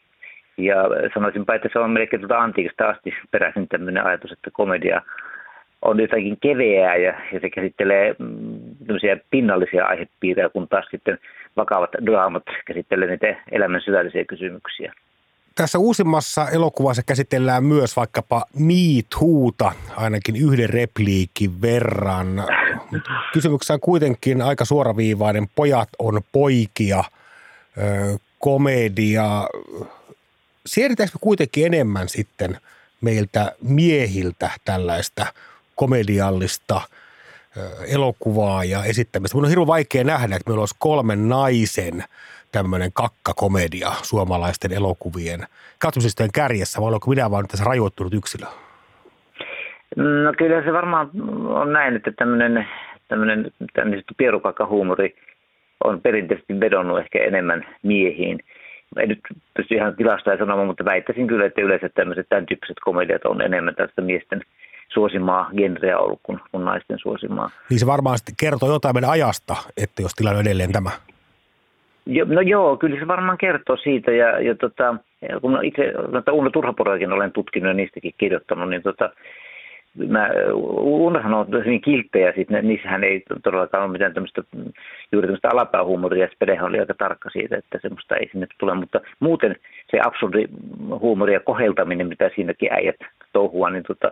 ja 0.57 0.75
sanoisinpa, 1.13 1.55
että 1.55 1.69
se 1.73 1.79
on 1.79 1.91
melkein 1.91 2.21
tuota 2.21 2.39
antiikista 2.39 2.89
asti 2.89 3.13
peräisin 3.31 3.67
tämmöinen 3.67 4.05
ajatus, 4.05 4.31
että 4.31 4.49
komedia 4.53 5.01
on 5.81 5.99
jotakin 5.99 6.37
keveää 6.41 6.95
ja, 6.95 7.13
ja 7.31 7.39
se 7.39 7.49
käsittelee 7.49 8.15
mm, 8.19 8.59
pinnallisia 9.31 9.85
aihepiirejä, 9.85 10.49
kun 10.49 10.67
taas 10.67 10.85
sitten 10.91 11.17
vakavat 11.59 11.89
draamat 12.05 12.43
käsittelee 12.65 13.07
niitä 13.07 13.27
elämän 13.51 13.81
syvällisiä 13.81 14.25
kysymyksiä. 14.25 14.93
Tässä 15.55 15.79
uusimmassa 15.79 16.49
elokuvassa 16.49 17.03
käsitellään 17.03 17.63
myös 17.63 17.95
vaikkapa 17.95 18.45
Me 18.53 19.03
Too'ta, 19.15 19.71
ainakin 19.95 20.35
yhden 20.35 20.69
repliikin 20.69 21.61
verran. 21.61 22.43
Kysymyksessä 23.33 23.73
on 23.73 23.79
kuitenkin 23.79 24.41
aika 24.41 24.65
suoraviivainen 24.65 25.47
Pojat 25.55 25.89
on 25.99 26.21
poikia, 26.31 27.03
komedia. 28.39 29.47
Siirretäänkö 30.65 31.17
kuitenkin 31.21 31.65
enemmän 31.65 32.09
sitten 32.09 32.57
meiltä 33.01 33.51
miehiltä 33.61 34.51
tällaista 34.65 35.25
komediallista 35.75 36.81
elokuvaa 37.93 38.63
ja 38.63 38.83
esittämistä. 38.83 39.37
Mun 39.37 39.45
on 39.45 39.49
hirveän 39.49 39.67
vaikea 39.67 40.03
nähdä, 40.03 40.35
että 40.35 40.49
meillä 40.49 40.61
olisi 40.61 40.75
kolmen 40.79 41.29
naisen 41.29 42.03
tämmöinen 42.51 42.91
kakkakomedia 42.93 43.89
suomalaisten 44.01 44.73
elokuvien 44.73 45.39
katsomislistojen 45.79 46.31
kärjessä, 46.33 46.81
vai 46.81 46.89
olenko 46.89 47.09
minä 47.09 47.31
vaan 47.31 47.47
tässä 47.47 47.65
rajoittunut 47.65 48.13
yksilö? 48.13 48.45
No 49.95 50.33
kyllä 50.37 50.63
se 50.63 50.73
varmaan 50.73 51.09
on 51.47 51.73
näin, 51.73 51.95
että 51.95 52.11
tämmöinen, 52.11 52.67
tämmöinen 53.07 53.51
tämmöinen 53.73 54.03
pierukakkahuumori 54.17 55.15
on 55.83 56.01
perinteisesti 56.01 56.59
vedonnut 56.59 56.99
ehkä 56.99 57.23
enemmän 57.23 57.65
miehiin. 57.83 58.39
En 58.97 59.09
nyt 59.09 59.19
pysty 59.53 59.75
ihan 59.75 59.95
tilastoja 59.95 60.37
sanomaan, 60.37 60.67
mutta 60.67 60.85
väittäisin 60.85 61.27
kyllä, 61.27 61.45
että 61.45 61.61
yleensä 61.61 61.89
tämmöiset 61.89 62.29
tämän 62.29 62.45
tyyppiset 62.45 62.77
komediat 62.83 63.25
on 63.25 63.41
enemmän 63.41 63.75
tästä 63.75 64.01
miesten– 64.01 64.41
suosimaa 64.93 65.49
genreä 65.57 65.99
ollut 65.99 66.19
kuin, 66.23 66.39
kuin 66.51 66.65
naisten 66.65 66.99
suosimaa. 66.99 67.49
Niin 67.69 67.79
se 67.79 67.85
varmaan 67.85 68.17
kertoo 68.39 68.71
jotain 68.71 68.95
meidän 68.95 69.09
ajasta, 69.09 69.55
että 69.77 70.01
jos 70.01 70.11
tilanne 70.13 70.39
on 70.39 70.47
edelleen 70.47 70.71
tämä. 70.71 70.89
Jo, 72.05 72.25
no 72.25 72.41
joo, 72.41 72.77
kyllä 72.77 72.99
se 72.99 73.07
varmaan 73.07 73.37
kertoo 73.37 73.77
siitä 73.77 74.11
ja, 74.11 74.39
ja 74.39 74.55
tota, 74.55 74.95
kun 75.41 75.59
itse 75.63 75.93
noita 76.11 76.31
Uno 76.31 76.49
Turhaporoakin 76.49 77.11
olen 77.11 77.31
tutkinut 77.31 77.67
ja 77.67 77.73
niistäkin 77.73 78.13
kirjoittanut, 78.17 78.69
niin 78.69 78.83
tota, 78.83 79.09
mä, 80.07 80.29
Unohan 80.77 81.33
on 81.33 81.47
hyvin 81.65 81.81
kilttejä, 81.81 82.33
sit 82.35 82.49
ne, 82.49 82.61
niissähän 82.61 83.03
ei 83.03 83.23
todellakaan 83.43 83.83
ole 83.83 83.91
mitään 83.91 84.13
tämmöistä, 84.13 84.43
juuri 85.11 85.27
tämmöistä 85.27 85.49
alapäähuumoria, 85.53 86.23
ja 86.23 86.29
Spedehan 86.35 86.65
oli 86.65 86.79
aika 86.79 86.93
tarkka 86.93 87.29
siitä, 87.29 87.57
että 87.57 87.79
semmoista 87.81 88.15
ei 88.15 88.29
sinne 88.31 88.47
tule, 88.57 88.73
mutta 88.73 89.01
muuten 89.19 89.55
se 89.91 89.99
absurdi 90.03 90.45
huumori 90.99 91.33
ja 91.33 91.39
koheltaminen, 91.39 92.07
mitä 92.07 92.29
siinäkin 92.35 92.73
äijät 92.73 92.99
touhua, 93.33 93.69
niin 93.69 93.83
tota, 93.83 94.11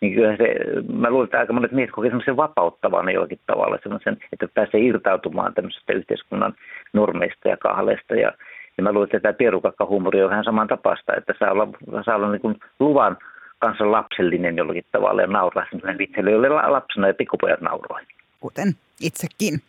niin 0.00 0.14
kyllä 0.14 0.36
se, 0.36 0.54
mä 0.92 1.10
luulen, 1.10 1.24
että 1.24 1.38
aika 1.38 1.52
monet 1.52 1.72
miehet 1.72 1.90
kokevat 1.90 2.10
semmoisen 2.10 2.36
vapauttavan 2.36 3.12
jollakin 3.12 3.40
tavalla, 3.46 3.78
semmoisen, 3.82 4.16
että 4.32 4.48
pääsee 4.54 4.80
irtautumaan 4.80 5.54
tämmöisestä 5.54 5.92
yhteiskunnan 5.92 6.54
normeista 6.92 7.48
ja 7.48 7.56
kahleista. 7.56 8.14
Ja, 8.14 8.32
ja 8.76 8.82
mä 8.82 8.92
luulen, 8.92 9.06
että 9.06 9.20
tämä 9.20 9.32
pierukakkahuumori 9.32 10.22
on 10.22 10.44
saman 10.44 10.68
tapasta, 10.68 11.16
että 11.16 11.34
saa 11.38 11.50
olla, 11.50 11.68
saa 12.04 12.16
olla 12.16 12.30
niin 12.30 12.40
kuin 12.40 12.56
luvan 12.80 13.16
kanssa 13.58 13.90
lapsellinen 13.90 14.56
jollakin 14.56 14.84
tavalla 14.92 15.22
ja 15.22 15.26
nauraa 15.26 15.66
semmoinen 15.70 15.98
vitselle, 15.98 16.30
jolle 16.30 16.48
lapsena 16.48 17.06
ja 17.06 17.14
pikkupojat 17.14 17.60
nauroi. 17.60 18.00
Kuten 18.40 18.72
itsekin. 19.00 19.60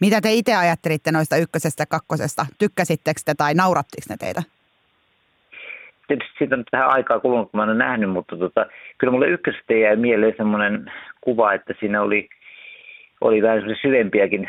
Mitä 0.00 0.20
te 0.20 0.32
itse 0.32 0.56
ajattelitte 0.56 1.12
noista 1.12 1.36
ykkösestä 1.36 1.82
ja 1.82 1.86
kakkosesta? 1.86 2.46
Tykkäsittekö 2.58 3.20
te 3.24 3.34
tai 3.34 3.54
naurattiko 3.54 4.06
ne 4.08 4.16
teitä? 4.16 4.42
Tietysti 6.10 6.38
siitä 6.38 6.56
on 6.56 6.64
tähän 6.70 6.90
aikaa 6.90 7.20
kulunut, 7.20 7.50
kun 7.50 7.58
mä 7.58 7.64
olen 7.64 7.78
nähnyt, 7.78 8.10
mutta 8.10 8.36
tota, 8.36 8.66
kyllä 8.98 9.10
mulle 9.10 9.28
ykkösestä 9.28 9.74
jäi 9.74 9.96
mieleen 9.96 10.34
semmoinen 10.36 10.92
kuva, 11.20 11.52
että 11.52 11.74
siinä 11.80 12.02
oli, 12.02 12.28
oli 13.20 13.42
vähän 13.42 13.62
syvempiäkin 13.82 14.48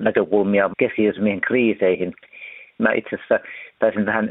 näkökulmia 0.00 0.70
keski 0.78 1.02
kriiseihin. 1.46 2.14
Mä 2.78 2.92
itse 2.92 3.16
asiassa 3.16 3.40
taisin 3.78 4.06
vähän 4.06 4.30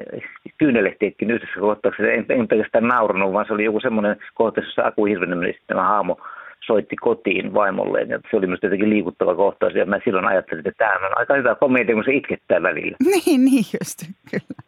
kyynelehtiäkin 0.57 1.31
yhdessä 1.31 1.59
kohtauksessa. 1.59 2.11
En, 2.11 2.25
en 2.29 2.47
pelkästään 2.47 2.87
naurannut, 2.87 3.33
vaan 3.33 3.45
se 3.47 3.53
oli 3.53 3.63
joku 3.63 3.79
semmoinen 3.79 4.17
kohtaus, 4.33 4.67
jossa 4.67 4.85
Aku 4.85 5.05
Hirvenen 5.05 5.53
tämä 5.67 5.83
haamo 5.83 6.17
soitti 6.65 6.95
kotiin 6.95 7.53
vaimolleen. 7.53 8.09
Ja 8.09 8.19
se 8.31 8.37
oli 8.37 8.47
minusta 8.47 8.65
jotenkin 8.65 8.89
liikuttava 8.89 9.35
kohtaus. 9.35 9.73
Ja 9.75 9.85
mä 9.85 9.99
silloin 10.03 10.27
ajattelin, 10.27 10.67
että 10.67 10.77
tämä 10.77 11.07
on 11.07 11.17
aika 11.17 11.33
hyvä 11.33 11.55
komedia, 11.55 11.95
kun 11.95 12.03
se 12.03 12.13
itkettää 12.13 12.61
välillä. 12.61 12.97
Niin, 13.25 13.45
niin 13.45 13.65
just, 13.79 13.99
kyllä. 14.31 14.67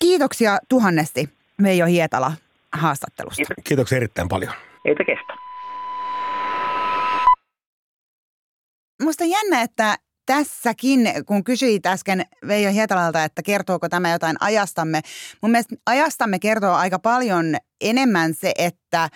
Kiitoksia 0.00 0.58
tuhannesti 0.68 1.28
Veijo 1.62 1.86
Hietala 1.86 2.32
haastattelusta. 2.72 3.54
Kiitoksia 3.64 3.96
erittäin 3.96 4.28
paljon. 4.28 4.52
Eitä 4.84 5.04
kestä. 5.04 5.40
musta 9.02 9.24
on 9.24 9.30
jännä, 9.30 9.62
että 9.62 9.98
tässäkin, 10.26 11.00
kun 11.26 11.44
kysyit 11.44 11.86
äsken 11.86 12.26
Veijo 12.46 12.70
Hietalalta, 12.70 13.24
että 13.24 13.42
kertooko 13.42 13.88
tämä 13.88 14.10
jotain 14.10 14.36
ajastamme. 14.40 15.00
Mun 15.42 15.50
mielestä 15.50 15.76
ajastamme 15.86 16.38
kertoo 16.38 16.74
aika 16.74 16.98
paljon 16.98 17.56
enemmän 17.80 18.34
se, 18.34 18.52
että 18.58 19.08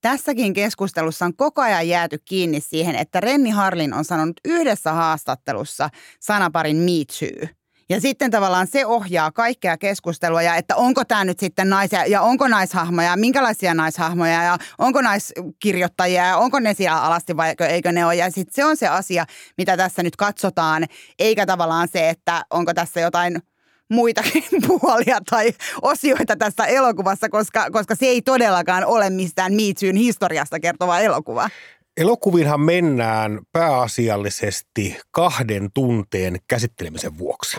tässäkin 0.00 0.52
keskustelussa 0.52 1.24
on 1.24 1.36
koko 1.36 1.62
ajan 1.62 1.88
jääty 1.88 2.18
kiinni 2.24 2.60
siihen, 2.60 2.96
että 2.96 3.20
Renni 3.20 3.50
Harlin 3.50 3.94
on 3.94 4.04
sanonut 4.04 4.40
yhdessä 4.44 4.92
haastattelussa 4.92 5.90
sanaparin 6.20 6.76
Me 6.76 7.04
Too– 7.18 7.48
ja 7.90 8.00
sitten 8.00 8.30
tavallaan 8.30 8.66
se 8.66 8.86
ohjaa 8.86 9.30
kaikkea 9.30 9.78
keskustelua 9.78 10.42
ja 10.42 10.54
että 10.54 10.76
onko 10.76 11.04
tämä 11.04 11.24
nyt 11.24 11.38
sitten 11.38 11.70
naisia 11.70 12.06
ja 12.06 12.22
onko 12.22 12.48
naishahmoja, 12.48 13.16
minkälaisia 13.16 13.74
naishahmoja 13.74 14.42
ja 14.42 14.58
onko 14.78 15.00
naiskirjoittajia 15.00 16.26
ja 16.26 16.36
onko 16.36 16.60
ne 16.60 16.74
siellä 16.74 17.02
alasti 17.02 17.36
vai 17.36 17.54
eikö 17.68 17.92
ne 17.92 18.06
ole. 18.06 18.14
Ja 18.14 18.30
sitten 18.30 18.54
se 18.54 18.64
on 18.64 18.76
se 18.76 18.88
asia, 18.88 19.26
mitä 19.58 19.76
tässä 19.76 20.02
nyt 20.02 20.16
katsotaan, 20.16 20.86
eikä 21.18 21.46
tavallaan 21.46 21.88
se, 21.88 22.08
että 22.08 22.44
onko 22.50 22.74
tässä 22.74 23.00
jotain 23.00 23.42
muitakin 23.90 24.44
puolia 24.66 25.18
tai 25.30 25.52
osioita 25.82 26.36
tässä 26.36 26.64
elokuvassa, 26.64 27.28
koska, 27.28 27.70
koska 27.70 27.94
se 27.94 28.06
ei 28.06 28.22
todellakaan 28.22 28.84
ole 28.84 29.10
mistään 29.10 29.54
Miitsyyn 29.54 29.96
historiasta 29.96 30.60
kertova 30.60 31.00
elokuva. 31.00 31.50
Elokuvinhan 31.96 32.60
mennään 32.60 33.40
pääasiallisesti 33.52 35.00
kahden 35.10 35.68
tunteen 35.74 36.36
käsittelemisen 36.48 37.18
vuoksi 37.18 37.56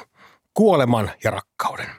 kuoleman 0.54 1.12
ja 1.24 1.32
rakkauden. 1.32 1.90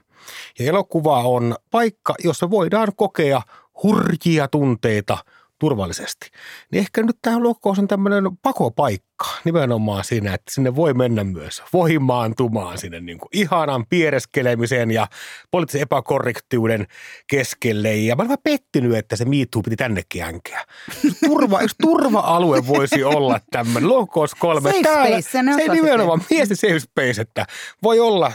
Ja 0.59 0.67
elokuva 0.67 1.19
on 1.19 1.57
paikka, 1.71 2.15
jossa 2.25 2.51
voidaan 2.51 2.89
kokea 2.97 3.43
hurjia 3.83 4.49
tunteita 4.49 5.19
turvallisesti. 5.63 6.31
Niin 6.73 6.81
ehkä 6.81 7.03
nyt 7.03 7.17
tämä 7.23 7.43
lokous 7.43 7.79
on 7.79 7.89
tämmöinen 7.89 8.25
pakopaikka 8.43 9.27
nimenomaan 9.45 10.05
siinä, 10.05 10.35
että 10.35 10.55
sinne 10.55 10.77
voi 10.77 10.95
mennä 10.95 11.25
myös 11.25 11.63
voimaantumaan 11.73 12.79
sinne 12.79 13.01
niin 13.01 13.19
kuin 13.19 13.29
ihanan 13.33 13.87
piereskelemisen 13.87 14.91
ja 14.91 15.07
poliittisen 15.51 15.83
epäkorrektiuden 15.83 16.87
keskelle. 17.27 17.95
Ja 17.97 18.17
mä 18.17 18.23
olen 18.23 18.39
pettynyt, 18.45 18.97
että 18.97 19.17
se 19.17 19.25
miittuu 19.25 19.63
piti 19.63 19.77
tännekin 19.77 20.23
änkeä. 20.23 20.65
Turva, 21.27 21.61
eikö 21.61 21.75
turva-alue 21.83 22.67
voisi 22.67 23.05
olla 23.05 23.41
tämmöinen? 23.51 23.89
Lokous 23.89 24.35
kolme. 24.35 24.71
Safe 24.71 24.83
Täällä, 24.83 25.21
space, 25.21 25.55
se 25.57 25.63
ei 25.63 25.69
nimenomaan 25.69 26.25
miesten 26.31 26.57
safe 26.57 26.79
space, 26.79 27.23
että 27.23 27.47
voi 27.83 28.01
olla 28.01 28.33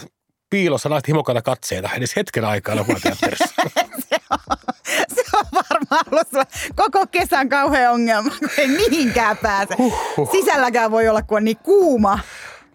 piilossa 0.50 0.90
naiset 0.90 1.08
himokkaita 1.08 1.42
katseita 1.42 1.90
edes 1.98 2.16
hetken 2.16 2.46
aikaa 2.46 2.74
elokuvateatterissa. 2.74 3.46
Varmaan 5.70 6.06
ollut 6.12 6.28
sulla 6.32 6.46
koko 6.76 7.08
kesän 7.12 7.50
kauhean 7.50 7.94
ongelma, 7.94 8.30
kun 8.40 8.50
ei 8.58 8.68
mihinkään 8.68 9.38
pääse. 9.38 9.76
Huhhuh. 9.78 10.32
Sisälläkään 10.32 10.92
voi 10.92 11.08
olla, 11.08 11.22
kun 11.22 11.38
on 11.38 11.44
niin 11.44 11.58
kuuma. 11.58 12.20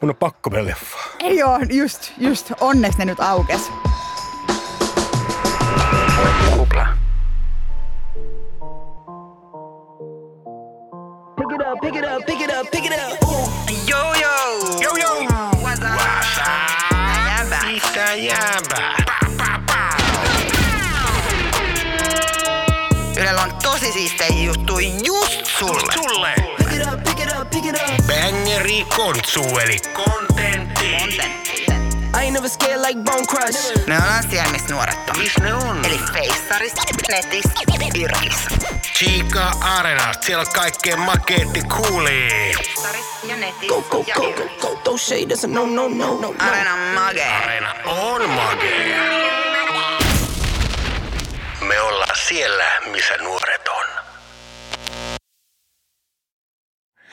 Mun 0.00 0.10
on 0.10 0.16
pakko 0.16 0.50
mennä 0.50 0.70
leffaan. 0.70 1.10
Ei 1.20 1.42
ole, 1.42 1.66
just, 1.70 2.12
just 2.18 2.52
onneksi 2.60 2.98
ne 2.98 3.04
nyt 3.04 3.20
aukes. 3.20 3.70
Bangeri 28.72 28.96
kontsu 28.96 29.58
eli 29.58 29.78
kontentti. 29.92 30.84
I 30.84 32.24
ain't 32.24 32.32
never 32.32 32.48
scared 32.48 32.80
like 32.80 32.98
Bone 33.04 33.26
Crush. 33.26 33.86
Me 33.86 33.94
ollaan 33.94 34.30
siellä, 34.30 34.52
missä 34.52 34.74
nuoret 34.74 35.10
on. 35.10 35.18
Miss 35.18 35.38
ne 35.38 35.54
on? 35.54 35.84
Eli 35.84 35.98
Feissaris, 36.12 36.72
Netis, 37.08 37.44
Irkis. 37.94 38.46
Chica 38.98 39.52
Arena, 39.60 40.12
siellä 40.20 40.40
on 40.40 40.46
kaikkeen 40.54 40.98
makeetti 40.98 41.62
kuuli. 41.62 42.28
Feissaris 42.30 43.04
ja 43.24 43.36
Netis 43.36 43.68
Go, 43.68 43.82
go, 43.82 44.04
ja 44.06 44.14
go, 44.14 44.32
go, 44.32 44.48
go. 44.60 44.76
Throw 44.76 44.96
shade, 44.96 45.26
that's 45.26 45.44
a 45.44 45.48
no, 45.48 45.66
no, 45.66 45.88
no, 45.88 46.20
no. 46.20 46.34
Arena 46.38 46.76
Mage. 46.94 47.24
Areena 47.24 47.74
on 47.86 48.30
magea. 48.30 49.02
Me 51.60 51.80
ollaan 51.80 52.16
siellä, 52.28 52.64
missä 52.90 53.16
nuoret 53.16 53.68
on. 53.68 53.86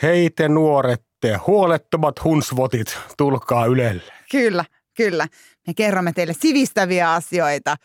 Hei 0.01 0.29
te 0.29 0.47
nuoret, 0.47 1.08
te 1.21 1.35
huolettomat 1.47 2.23
hunsvotit, 2.23 2.97
tulkaa 3.17 3.65
Ylelle. 3.65 4.13
Kyllä, 4.31 4.65
kyllä. 4.97 5.27
Me 5.67 5.73
kerromme 5.73 6.13
teille 6.13 6.33
sivistäviä 6.39 7.13
asioita 7.13 7.75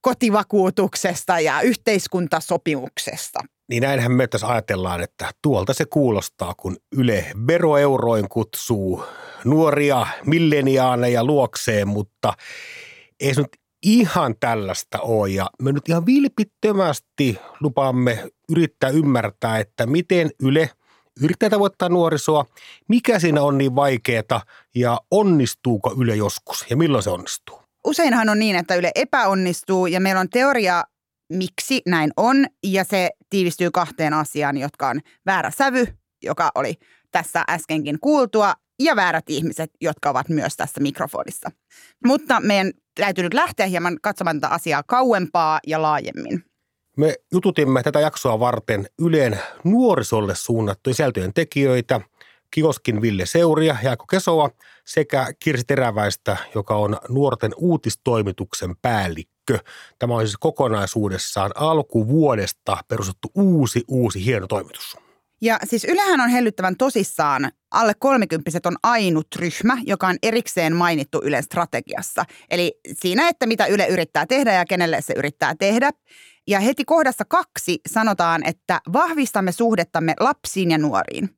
kotivakuutuksesta 0.00 1.40
ja 1.40 1.60
yhteiskuntasopimuksesta. 1.60 3.40
Niin 3.68 3.82
näinhän 3.82 4.12
me 4.12 4.26
tässä 4.26 4.48
ajatellaan, 4.48 5.00
että 5.02 5.30
tuolta 5.42 5.74
se 5.74 5.84
kuulostaa, 5.84 6.54
kun 6.56 6.76
Yle 6.96 7.32
veroeuroin 7.46 8.28
kutsuu 8.28 9.04
nuoria 9.44 10.06
milleniaaneja 10.26 11.24
luokseen, 11.24 11.88
mutta 11.88 12.32
ei 13.20 13.34
se 13.34 13.40
nyt 13.40 13.56
ihan 13.82 14.34
tällaista 14.40 15.00
ole. 15.00 15.28
Ja 15.28 15.50
me 15.62 15.72
nyt 15.72 15.88
ihan 15.88 16.06
vilpittömästi 16.06 17.38
lupaamme 17.60 18.30
yrittää 18.48 18.90
ymmärtää, 18.90 19.58
että 19.58 19.86
miten 19.86 20.30
Yle 20.42 20.70
yrittää 21.20 21.50
tavoittaa 21.50 21.88
nuorisoa, 21.88 22.44
mikä 22.88 23.18
siinä 23.18 23.42
on 23.42 23.58
niin 23.58 23.74
vaikeaa 23.74 24.42
ja 24.74 25.00
onnistuuko 25.10 25.94
Yle 25.98 26.16
joskus 26.16 26.64
ja 26.70 26.76
milloin 26.76 27.02
se 27.02 27.10
onnistuu. 27.10 27.62
Useinhan 27.84 28.28
on 28.28 28.38
niin, 28.38 28.56
että 28.56 28.74
Yle 28.74 28.90
epäonnistuu 28.94 29.86
ja 29.86 30.00
meillä 30.00 30.20
on 30.20 30.30
teoria, 30.30 30.84
miksi 31.32 31.82
näin 31.86 32.10
on. 32.16 32.46
Ja 32.64 32.84
se 32.84 33.10
tiivistyy 33.30 33.70
kahteen 33.70 34.14
asiaan, 34.14 34.56
jotka 34.56 34.88
on 34.88 35.00
väärä 35.26 35.50
sävy, 35.50 35.86
joka 36.22 36.50
oli 36.54 36.74
tässä 37.10 37.44
äskenkin 37.50 38.00
kuultua, 38.00 38.54
ja 38.80 38.96
väärät 38.96 39.24
ihmiset, 39.28 39.70
jotka 39.80 40.10
ovat 40.10 40.28
myös 40.28 40.56
tässä 40.56 40.80
mikrofonissa. 40.80 41.50
Mutta 42.06 42.40
meidän 42.40 42.72
täytyy 42.94 43.24
nyt 43.24 43.34
lähteä 43.34 43.66
hieman 43.66 43.98
katsomaan 44.02 44.40
tätä 44.40 44.54
asiaa 44.54 44.82
kauempaa 44.82 45.60
ja 45.66 45.82
laajemmin. 45.82 46.44
Me 46.96 47.14
jututimme 47.32 47.82
tätä 47.82 48.00
jaksoa 48.00 48.40
varten 48.40 48.86
Ylen 48.98 49.40
nuorisolle 49.64 50.34
suunnattujen 50.34 50.94
sisältöjen 50.94 51.34
tekijöitä, 51.34 52.00
Kioskin 52.50 53.02
Ville 53.02 53.26
Seuria, 53.26 53.76
Jaakko 53.82 54.06
Kesoa 54.06 54.50
sekä 54.84 55.26
Kirsi 55.38 55.64
Teräväistä, 55.64 56.36
joka 56.54 56.76
on 56.76 56.96
nuorten 57.08 57.52
uutistoimituksen 57.56 58.76
päällikkö. 58.82 59.58
Tämä 59.98 60.14
on 60.14 60.26
siis 60.26 60.36
kokonaisuudessaan 60.36 61.50
alkuvuodesta 61.54 62.76
perustettu 62.88 63.30
uusi, 63.34 63.84
uusi 63.88 64.24
hieno 64.24 64.46
toimitus. 64.46 64.96
Ja 65.42 65.58
siis 65.64 65.84
Ylehän 65.84 66.20
on 66.20 66.28
hellyttävän 66.28 66.76
tosissaan. 66.76 67.50
Alle 67.70 67.92
30 67.98 68.50
on 68.64 68.76
ainut 68.82 69.26
ryhmä, 69.36 69.78
joka 69.86 70.06
on 70.06 70.16
erikseen 70.22 70.76
mainittu 70.76 71.20
Ylen 71.24 71.42
strategiassa. 71.42 72.24
Eli 72.50 72.80
siinä, 73.00 73.28
että 73.28 73.46
mitä 73.46 73.66
Yle 73.66 73.86
yrittää 73.86 74.26
tehdä 74.26 74.52
ja 74.52 74.64
kenelle 74.64 75.00
se 75.00 75.14
yrittää 75.16 75.54
tehdä. 75.58 75.90
Ja 76.48 76.60
heti 76.60 76.84
kohdassa 76.84 77.24
kaksi 77.24 77.80
sanotaan, 77.88 78.46
että 78.46 78.80
vahvistamme 78.92 79.52
suhdettamme 79.52 80.14
lapsiin 80.20 80.70
ja 80.70 80.78
nuoriin. 80.78 81.36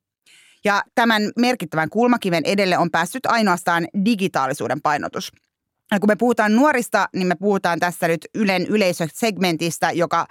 Ja 0.64 0.82
tämän 0.94 1.32
merkittävän 1.38 1.90
kulmakiven 1.90 2.42
edelle 2.46 2.78
on 2.78 2.90
päässyt 2.90 3.26
ainoastaan 3.26 3.88
digitaalisuuden 4.04 4.80
painotus. 4.82 5.32
Ja 5.90 6.00
kun 6.00 6.08
me 6.08 6.16
puhutaan 6.16 6.56
nuorista, 6.56 7.08
niin 7.14 7.26
me 7.26 7.34
puhutaan 7.34 7.80
tässä 7.80 8.08
nyt 8.08 8.26
Ylen 8.34 8.66
yleisösegmentistä, 8.66 9.90
joka 9.90 10.26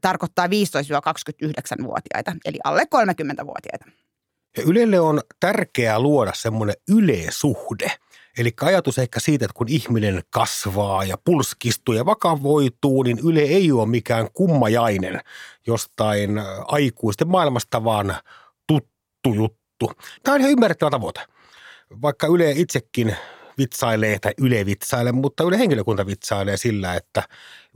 tarkoittaa 0.00 0.46
15-29-vuotiaita, 0.46 2.36
eli 2.44 2.58
alle 2.64 2.82
30-vuotiaita. 2.82 3.84
Ja 4.56 4.62
Ylelle 4.66 5.00
on 5.00 5.20
tärkeää 5.40 6.00
luoda 6.00 6.32
semmoinen 6.34 6.76
yleisuhde. 6.88 7.92
Eli 8.38 8.52
ajatus 8.60 8.98
ehkä 8.98 9.20
siitä, 9.20 9.44
että 9.44 9.54
kun 9.54 9.68
ihminen 9.68 10.22
kasvaa 10.30 11.04
ja 11.04 11.16
pulskistuu 11.24 11.94
ja 11.94 12.06
vakavoituu, 12.06 13.02
niin 13.02 13.18
Yle 13.24 13.40
ei 13.40 13.72
ole 13.72 13.88
mikään 13.88 14.28
kummajainen 14.32 15.20
jostain 15.66 16.38
äh, 16.38 16.46
aikuisten 16.66 17.28
maailmasta, 17.28 17.84
vaan 17.84 18.16
tuttu 18.66 19.34
juttu. 19.34 19.92
Tämä 20.22 20.34
on 20.34 20.40
ihan 20.40 20.52
ymmärrettävä 20.52 20.90
tavoite. 20.90 21.20
Vaikka 22.02 22.26
Yle 22.26 22.50
itsekin 22.50 23.16
vitsailee 23.58 24.18
tai 24.18 24.32
Yle 24.38 24.66
vitsailee, 24.66 25.12
mutta 25.12 25.44
Yle 25.44 25.58
henkilökunta 25.58 26.06
vitsailee 26.06 26.56
sillä, 26.56 26.94
että 26.94 27.22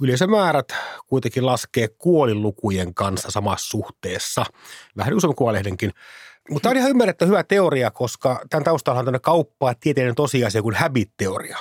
yleisömäärät 0.02 0.68
kuitenkin 1.06 1.46
laskee 1.46 1.88
kuolilukujen 1.88 2.94
kanssa 2.94 3.30
samassa 3.30 3.68
suhteessa. 3.68 4.44
Vähän 4.96 5.14
useammin 5.14 5.36
kuolehdenkin. 5.36 5.92
Mutta 6.50 6.62
tämä 6.62 6.70
on 6.70 6.76
ihan 6.76 6.90
ymmärretty 6.90 7.26
hyvä 7.26 7.44
teoria, 7.44 7.90
koska 7.90 8.40
tämän 8.50 8.64
taustalla 8.64 8.98
on 8.98 9.04
tämmöinen 9.04 9.20
kauppaa 9.20 9.74
tieteellinen 9.80 10.14
tosiasia 10.14 10.62
kuin 10.62 10.74
habit-teoria. 10.74 11.58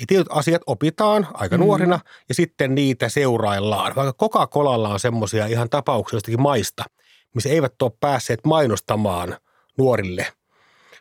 Ja 0.00 0.06
tietyt 0.06 0.26
asiat 0.30 0.62
opitaan 0.66 1.28
aika 1.34 1.58
nuorina 1.58 2.00
ja 2.28 2.34
sitten 2.34 2.74
niitä 2.74 3.08
seuraillaan. 3.08 3.92
Vaikka 3.96 4.26
Coca-Colalla 4.26 4.88
on 4.88 5.00
semmoisia 5.00 5.46
ihan 5.46 5.70
tapauksia 5.70 6.16
jostakin 6.16 6.42
maista, 6.42 6.84
missä 7.34 7.48
eivät 7.48 7.82
ole 7.82 7.92
päässeet 8.00 8.40
mainostamaan 8.44 9.36
nuorille 9.78 10.26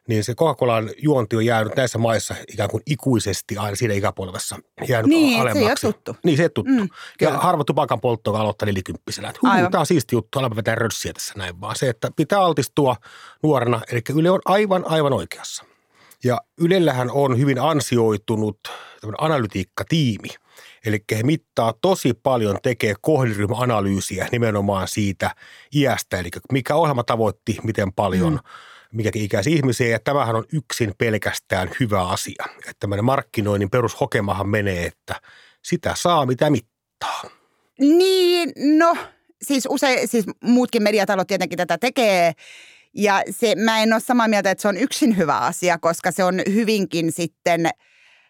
niin 0.08 0.24
se 0.24 0.34
Coca-Colan 0.34 0.90
juonti 0.98 1.36
on 1.36 1.46
jäänyt 1.46 1.76
näissä 1.76 1.98
maissa 1.98 2.36
ikään 2.54 2.70
kuin 2.70 2.84
ikuisesti 2.86 3.58
aina 3.58 3.76
siinä 3.76 3.94
ikäpolvessa 3.94 4.58
jäänyt 4.88 5.10
Niin, 5.10 5.30
se 5.30 5.36
ei 5.36 5.42
alemmaksi. 5.42 5.88
ole 5.88 5.94
tuttu. 5.94 6.16
Niin, 6.24 6.38
se 6.38 6.44
ei 6.44 6.50
tuttu. 6.50 6.72
Mm, 6.72 6.90
ja 7.22 7.38
harva 7.38 7.64
tupakan 7.64 8.02
poltto, 8.02 8.34
aloittaa 8.36 8.66
nelikymppisenä. 8.66 9.30
Että 9.30 9.40
huu, 9.44 9.52
Aivan. 9.52 9.72
tämä 9.72 9.80
on 9.80 9.86
siisti 9.86 10.16
juttu, 10.16 10.40
alapa 10.40 10.56
vetää 10.56 10.76
rössiä 10.76 11.14
tässä 11.14 11.34
näin, 11.38 11.62
vaan 11.62 11.76
se, 11.76 11.90
että 11.90 12.12
pitää 12.16 12.40
altistua 12.40 12.96
nuorena. 13.44 13.82
Eli 13.92 14.02
Yle 14.16 14.30
on 14.30 14.40
aivan, 14.46 14.84
aivan 14.88 15.14
oikeassa. 15.14 15.66
Ja 16.24 16.42
Ylellähän 16.58 17.12
on 17.12 17.38
hyvin 17.40 17.60
ansioitunut 17.60 18.60
analytiikkatiimi. 19.18 20.28
Eli 20.86 21.04
he 21.12 21.24
mittaa 21.24 21.74
tosi 21.82 22.14
paljon, 22.24 22.58
tekee 22.64 22.96
kohderyhmäanalyysiä 23.02 24.28
nimenomaan 24.32 24.88
siitä 24.88 25.36
iästä, 25.76 26.20
eli 26.20 26.30
mikä 26.52 26.76
ohjelma 26.76 27.04
tavoitti, 27.04 27.58
miten 27.64 27.94
paljon, 27.94 28.34
mm. 28.34 28.40
Mikäkin 28.96 29.22
ikäisiä 29.22 29.56
ihmisiä. 29.56 29.88
Ja 29.88 30.00
tämähän 30.00 30.36
on 30.36 30.46
yksin 30.54 30.94
pelkästään 30.98 31.70
hyvä 31.80 32.08
asia. 32.08 32.46
Että 32.58 32.74
tämmöinen 32.80 33.06
markkinoinnin 33.06 33.70
perushokemahan 33.70 34.50
menee, 34.50 34.86
että 34.86 35.22
sitä 35.62 35.94
saa 35.98 36.26
mitä 36.26 36.50
mittaa. 36.50 37.24
Niin, 37.80 38.52
no 38.78 38.98
siis 39.42 39.68
usein, 39.70 40.08
siis 40.08 40.26
muutkin 40.44 40.84
mediatalot 40.84 41.28
tietenkin 41.28 41.58
tätä 41.58 41.78
tekee. 41.78 42.34
Ja 42.94 43.24
se, 43.30 43.56
mä 43.56 43.84
en 43.84 43.94
ole 43.94 44.02
samaa 44.02 44.28
mieltä, 44.28 44.52
että 44.52 44.62
se 44.62 44.68
on 44.68 44.78
yksin 44.78 45.18
hyvä 45.18 45.38
asia, 45.38 45.78
koska 45.78 46.12
se 46.12 46.24
on 46.24 46.42
hyvinkin 46.54 47.12
sitten 47.12 47.70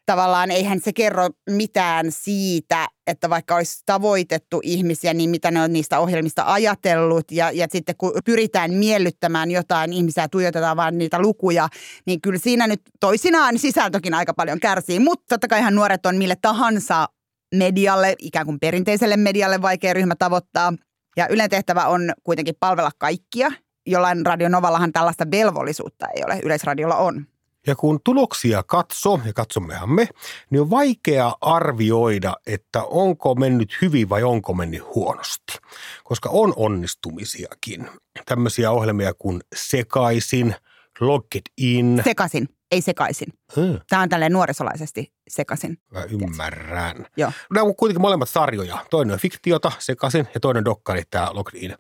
tavallaan, 0.06 0.52
eihän 0.52 0.80
se 0.80 0.94
kerro 0.94 1.30
mitään 1.50 2.12
siitä, 2.12 2.88
että 3.08 3.30
vaikka 3.30 3.56
olisi 3.56 3.84
tavoitettu 3.86 4.60
ihmisiä, 4.64 5.14
niin 5.14 5.30
mitä 5.30 5.52
ne 5.52 5.62
on 5.62 5.74
niistä 5.74 6.00
ohjelmista 6.00 6.44
ajatellut. 6.54 7.32
Ja, 7.32 7.52
ja 7.52 7.68
sitten 7.72 7.96
kun 7.98 8.12
pyritään 8.26 8.74
miellyttämään 8.74 9.52
jotain 9.52 9.94
ihmisiä 9.94 10.24
ja 10.24 10.30
tuijotetaan 10.30 10.78
vaan 10.78 10.98
niitä 10.98 11.20
lukuja, 11.20 11.70
niin 12.06 12.22
kyllä 12.22 12.40
siinä 12.40 12.68
nyt 12.68 12.82
toisinaan 13.00 13.60
sisältökin 13.60 14.14
aika 14.14 14.34
paljon 14.34 14.60
kärsii. 14.60 15.00
Mutta 15.00 15.26
totta 15.30 15.48
kai 15.48 15.60
ihan 15.60 15.76
nuoret 15.76 16.06
on 16.06 16.18
mille 16.18 16.36
tahansa 16.42 17.08
medialle, 17.56 18.16
ikään 18.20 18.46
kuin 18.46 18.60
perinteiselle 18.60 19.18
medialle 19.18 19.62
vaikea 19.62 19.94
ryhmä 19.94 20.16
tavoittaa. 20.16 20.74
Ja 21.18 21.28
Ylen 21.28 21.50
tehtävä 21.50 21.88
on 21.88 22.14
kuitenkin 22.24 22.56
palvella 22.60 22.92
kaikkia. 22.98 23.52
Jollain 23.88 24.26
radionovallahan 24.26 24.92
tällaista 24.92 25.32
velvollisuutta 25.32 26.08
ei 26.16 26.24
ole, 26.26 26.40
Yleisradiolla 26.44 26.96
on. 26.96 27.26
Ja 27.68 27.76
kun 27.76 28.00
tuloksia 28.04 28.64
katsoo, 28.64 29.20
ja 29.26 29.34
katsommehan 29.34 29.90
me, 29.90 30.08
niin 30.50 30.62
on 30.62 30.70
vaikea 30.70 31.34
arvioida, 31.42 32.36
että 32.48 32.84
onko 32.84 33.36
mennyt 33.36 33.78
hyvin 33.82 34.10
vai 34.10 34.24
onko 34.24 34.54
mennyt 34.54 34.84
huonosti. 34.96 35.58
Koska 36.04 36.30
on 36.30 36.54
onnistumisiakin. 36.56 37.90
Tämmöisiä 38.26 38.72
ohjelmia 38.72 39.14
kuin 39.14 39.42
Sekaisin, 39.56 40.56
Locked 41.00 41.42
In. 41.58 42.02
Sekasin, 42.04 42.50
ei 42.72 42.82
sekaisin. 42.82 43.28
Hmm, 43.56 43.80
Tämä 43.90 44.02
on 44.02 44.10
tälleen 44.10 44.32
nuorisolaisesti 44.32 45.14
sekasin. 45.28 45.78
mä 45.92 46.04
ymmärrän. 46.04 47.06
Joo. 47.18 47.32
Nämä 47.54 47.64
on 47.64 47.76
kuitenkin 47.76 48.02
molemmat 48.02 48.30
sarjoja. 48.30 48.86
Toinen 48.90 49.14
on 49.14 49.20
fiktiota, 49.20 49.72
Sekaisin, 49.80 50.28
ja 50.34 50.40
toinen 50.40 50.66
dokkari, 50.66 51.04
tämä 51.10 51.30
Locked 51.34 51.60
In. 51.64 51.76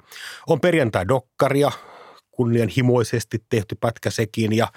On 0.47 0.59
perjantai-dokkaria, 0.59 1.71
kunnianhimoisesti 2.35 3.43
tehty 3.49 3.75
pätkä 3.79 4.09
sekin. 4.09 4.53
Ja 4.53 4.67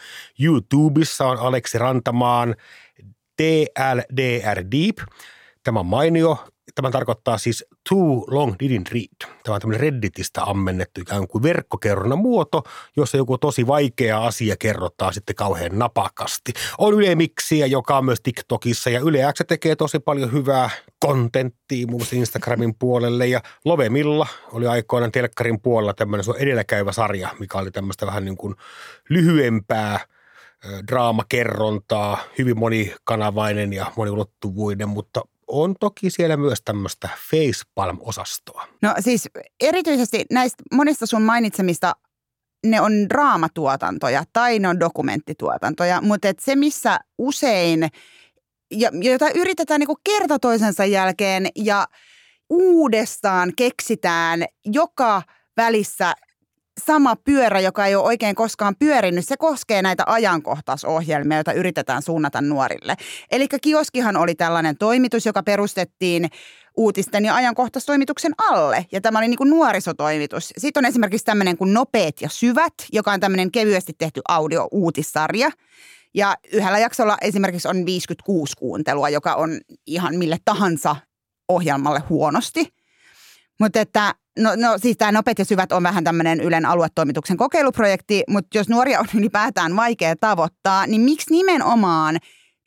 YouTubessa 0.40 1.27
on 1.27 1.38
Aleksi 1.38 1.79
Rantamaan 1.79 2.55
TLDR 3.37 4.64
Deep. 4.71 4.97
Tämä 5.64 5.81
on 5.81 5.87
mainio. 5.87 6.49
Tämä 6.79 6.91
tarkoittaa 6.91 7.38
siis 7.38 7.64
Too 7.88 8.25
Long 8.27 8.53
Didn't 8.53 8.93
Read. 8.93 9.33
Tämä 9.43 9.55
on 9.55 9.61
tämmöinen 9.61 9.81
Redditistä 9.81 10.43
ammennettu 10.43 11.01
ikään 11.01 11.29
kuin 11.29 11.43
verkkokerronnan 11.43 12.19
muoto, 12.19 12.62
jossa 12.97 13.17
joku 13.17 13.38
tosi 13.38 13.67
vaikea 13.67 14.25
asia 14.25 14.57
kerrotaan 14.59 15.14
sitten 15.14 15.37
kauhean 15.37 15.79
napakasti. 15.79 16.53
On 16.79 16.95
Yle 16.95 17.14
Mixiä, 17.14 17.67
joka 17.67 17.99
on 17.99 18.05
myös 18.05 18.21
TikTokissa 18.21 18.91
ja 18.91 19.01
Yle 19.01 19.19
X 19.33 19.41
tekee 19.49 19.77
tosi 19.77 19.99
paljon 19.99 20.33
hyvää 20.33 20.71
kontenttia 21.01 21.87
muun 21.87 22.01
muassa 22.01 22.17
Instagramin 22.17 22.75
puolelle 22.75 23.27
ja 23.27 23.41
Lovemilla 23.64 24.27
oli 24.53 24.67
aikoinaan 24.67 25.12
telkkarin 25.12 25.61
puolella 25.61 25.95
tämmöinen 25.95 26.25
se 26.25 26.33
edelläkäyvä 26.38 26.93
sarja, 26.93 27.29
mikä 27.38 27.59
oli 27.59 27.71
tämmöistä 27.71 28.07
vähän 28.07 28.25
niin 28.25 28.37
kuin 28.37 28.55
lyhyempää 29.09 30.01
draamakerrontaa, 30.88 32.19
hyvin 32.38 32.59
monikanavainen 32.59 33.73
ja 33.73 33.93
moniulottuvuinen, 33.97 34.88
mutta 34.88 35.23
on 35.49 35.75
toki 35.81 36.11
siellä 36.11 36.37
myös 36.37 36.63
tämmöistä 36.65 37.09
facepalm-osastoa. 37.31 38.69
No 38.83 38.95
siis 39.01 39.29
erityisesti 39.61 40.25
näistä 40.31 40.63
monista 40.73 41.07
sun 41.07 41.23
mainitsemista 41.23 41.93
ne 42.67 42.81
on 42.81 43.09
draamatuotantoja 43.09 44.25
tai 44.33 44.59
ne 44.59 44.69
on 44.69 44.81
dokumenttituotantoja, 44.81 46.01
mutta 46.01 46.29
et 46.29 46.39
se 46.39 46.57
missä 46.57 46.99
usein, 47.19 47.89
ja, 48.71 48.91
jota 49.03 49.31
yritetään 49.35 49.81
niinku 49.81 49.99
kerta 50.05 50.39
toisensa 50.39 50.85
jälkeen 50.85 51.47
ja 51.57 51.87
uudestaan 52.51 53.53
keksitään 53.57 54.45
joka 54.65 55.23
välissä 55.57 56.15
sama 56.87 57.17
pyörä, 57.17 57.61
joka 57.61 57.87
ei 57.87 57.95
ole 57.95 58.05
oikein 58.05 58.35
koskaan 58.35 58.75
pyörinyt, 58.79 59.25
se 59.25 59.37
koskee 59.37 59.83
näitä 59.83 60.03
ajankohtaisohjelmia, 60.07 61.37
joita 61.37 61.53
yritetään 61.53 62.03
suunnata 62.03 62.41
nuorille. 62.41 62.97
Eli 63.31 63.49
Kioskihan 63.62 64.17
oli 64.17 64.35
tällainen 64.35 64.77
toimitus, 64.79 65.27
joka 65.27 65.43
perustettiin 65.43 66.29
uutisten 66.77 67.25
ja 67.25 67.35
ajankohtaistoimituksen 67.35 68.33
alle. 68.38 68.87
Ja 68.93 69.01
tämä 69.01 69.19
oli 69.19 69.29
niin 69.29 69.38
kuin 69.38 69.51
nuorisotoimitus. 69.51 70.53
Sitten 70.59 70.81
on 70.81 70.88
esimerkiksi 70.88 71.25
tämmöinen 71.25 71.57
kuin 71.57 71.75
Nopeet 71.75 72.21
ja 72.21 72.29
syvät, 72.29 72.75
joka 72.93 73.12
on 73.12 73.21
tämmöinen 73.21 73.51
kevyesti 73.51 73.93
tehty 73.99 74.21
audio-uutissarja. 74.29 75.51
Ja 76.14 76.37
yhdellä 76.53 76.79
jaksolla 76.79 77.17
esimerkiksi 77.21 77.69
on 77.69 77.87
56 77.87 78.53
kuuntelua, 78.59 79.09
joka 79.09 79.35
on 79.35 79.61
ihan 79.87 80.17
mille 80.17 80.37
tahansa 80.45 80.97
ohjelmalle 81.49 82.03
huonosti. 82.09 82.78
Mutta 83.61 83.81
että, 83.81 84.14
no, 84.38 84.51
no 84.57 84.79
siis 84.79 84.97
tämä 84.97 85.12
Nopeat 85.12 85.38
ja 85.38 85.44
syvät 85.44 85.73
on 85.73 85.83
vähän 85.83 86.05
tämmöinen 86.05 86.40
Ylen 86.40 86.66
aluetoimituksen 86.66 87.37
kokeiluprojekti, 87.37 88.23
mutta 88.29 88.59
jos 88.59 88.68
nuoria 88.68 89.01
on 89.01 89.07
ylipäätään 89.18 89.77
vaikea 89.77 90.16
tavoittaa, 90.16 90.87
niin 90.87 91.01
miksi 91.01 91.31
nimenomaan 91.31 92.16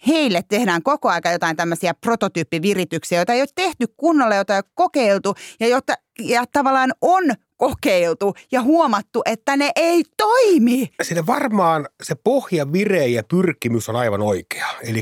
heille 0.08 0.42
tehdään 0.50 0.84
koko 0.84 1.10
aika 1.10 1.32
jotain 1.32 1.56
tämmöisiä 1.56 1.94
prototyyppivirityksiä, 1.94 3.20
joita 3.20 3.34
ei 3.34 3.42
ole 3.42 3.48
tehty 3.56 3.86
kunnolla, 3.98 4.36
joita 4.36 4.54
ei 4.54 4.58
ole 4.58 4.72
kokeiltu 4.74 5.36
ja, 5.60 5.68
jotta, 5.68 5.94
ja 6.20 6.44
tavallaan 6.52 6.94
on 7.02 7.24
kokeiltu 7.62 8.34
ja 8.52 8.62
huomattu, 8.62 9.22
että 9.26 9.58
ne 9.58 9.72
ei 9.76 10.04
toimi. 10.18 10.90
Siinä 11.02 11.26
varmaan 11.26 11.88
se 12.04 12.16
pohja, 12.16 12.74
vire 12.74 13.08
ja 13.08 13.24
pyrkimys 13.24 13.90
on 13.90 13.96
aivan 13.96 14.22
oikea. 14.22 14.68
Eli 14.84 15.02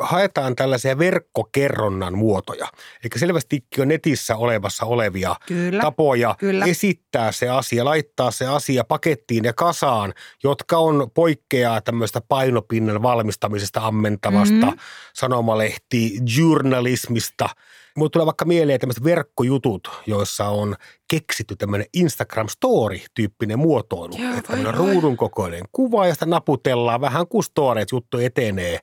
haetaan 0.00 0.56
tällaisia 0.56 0.98
verkkokerronnan 0.98 2.18
muotoja. 2.18 2.66
Eli 3.04 3.10
selvästikin 3.20 3.82
on 3.82 3.88
netissä 3.88 4.36
olevassa 4.36 4.86
olevia 4.86 5.36
Kyllä, 5.46 5.82
tapoja 5.82 6.34
kyllä. 6.38 6.64
esittää 6.64 7.32
se 7.32 7.48
asia, 7.48 7.84
laittaa 7.84 8.30
se 8.30 8.46
asia 8.46 8.84
pakettiin 8.84 9.44
ja 9.44 9.52
kasaan, 9.52 10.14
jotka 10.42 10.78
on 10.78 11.10
poikkeaa 11.14 11.80
tämmöistä 11.80 12.20
painopinnan 12.28 13.02
valmistamisesta 13.02 13.80
ammentavasta 13.80 14.54
Mhm. 14.54 14.64
mm-hmm. 14.64 14.78
sanomalehti 15.14 16.18
journalismista. 16.36 17.48
Mulle 17.96 18.10
tulee 18.10 18.26
vaikka 18.26 18.44
mieleen 18.44 18.80
tämmöiset 18.80 19.04
verkkojutut, 19.04 19.90
joissa 20.06 20.48
on 20.48 20.76
keksitty 21.10 21.56
tämmöinen 21.56 21.86
Instagram 21.94 22.48
Story-tyyppinen 22.48 23.58
muotoilu. 23.58 24.16
Joo, 24.18 24.30
että 24.36 24.42
tämmöinen 24.42 24.74
ruudun 24.74 25.16
kokoinen 25.16 25.64
kuva 25.72 26.06
ja 26.06 26.14
sitä 26.14 26.26
naputellaan 26.26 27.00
vähän 27.00 27.26
kuin 27.28 27.44
story, 27.44 27.80
että 27.80 27.94
juttu 27.94 28.18
etenee 28.18 28.78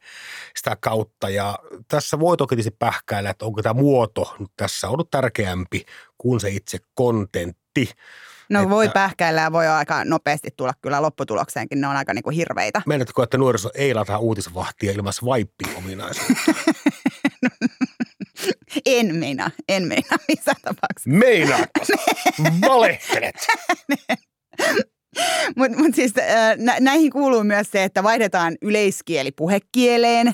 sitä 0.58 0.78
kautta. 0.80 1.30
Ja 1.30 1.60
tässä 1.88 2.20
voi 2.20 2.38
toki 2.38 2.56
tietysti 2.56 2.76
pähkäillä, 2.80 3.30
että 3.30 3.46
onko 3.46 3.62
tämä 3.62 3.82
muoto 3.82 4.36
nyt 4.40 4.52
tässä 4.58 4.90
ollut 4.90 5.12
tärkeämpi 5.12 5.86
kuin 6.18 6.40
se 6.40 6.50
itse 6.50 6.78
kontentti. 6.94 7.90
No 8.50 8.60
Että- 8.60 8.70
voi 8.70 8.90
pähkäillä 8.90 9.42
ja 9.42 9.52
voi 9.52 9.68
aika 9.68 10.06
nopeasti 10.06 10.50
tulla 10.58 10.74
kyllä 10.82 11.02
lopputulokseenkin. 11.02 11.82
Ne 11.82 11.88
on 11.88 11.96
aika 11.96 12.14
niinku 12.14 12.30
hirveitä. 12.30 12.82
Meinaatko, 12.86 13.24
että 13.24 13.38
nuoriso 13.38 13.70
ei 13.74 13.94
lataa 13.94 14.18
uutisvahtia 14.18 14.92
ilman 14.92 15.14
swipe-ominaisuutta? 15.14 16.54
En 18.86 19.16
meinaa, 19.16 19.52
en 19.70 19.88
meinaa 19.88 20.18
missään 20.28 20.62
tapauksessa. 20.62 21.10
Meinaatko? 21.10 21.80
Valehtelet. 22.68 23.36
Mutta 25.56 25.78
mut 25.78 25.96
siis 25.96 26.14
äh, 26.18 26.58
nä- 26.58 26.78
näihin 26.80 27.12
kuuluu 27.12 27.44
myös 27.44 27.72
se, 27.72 27.84
että 27.84 28.04
vaihdetaan 28.04 28.56
yleiskieli 28.62 29.32
puhekieleen. 29.32 30.32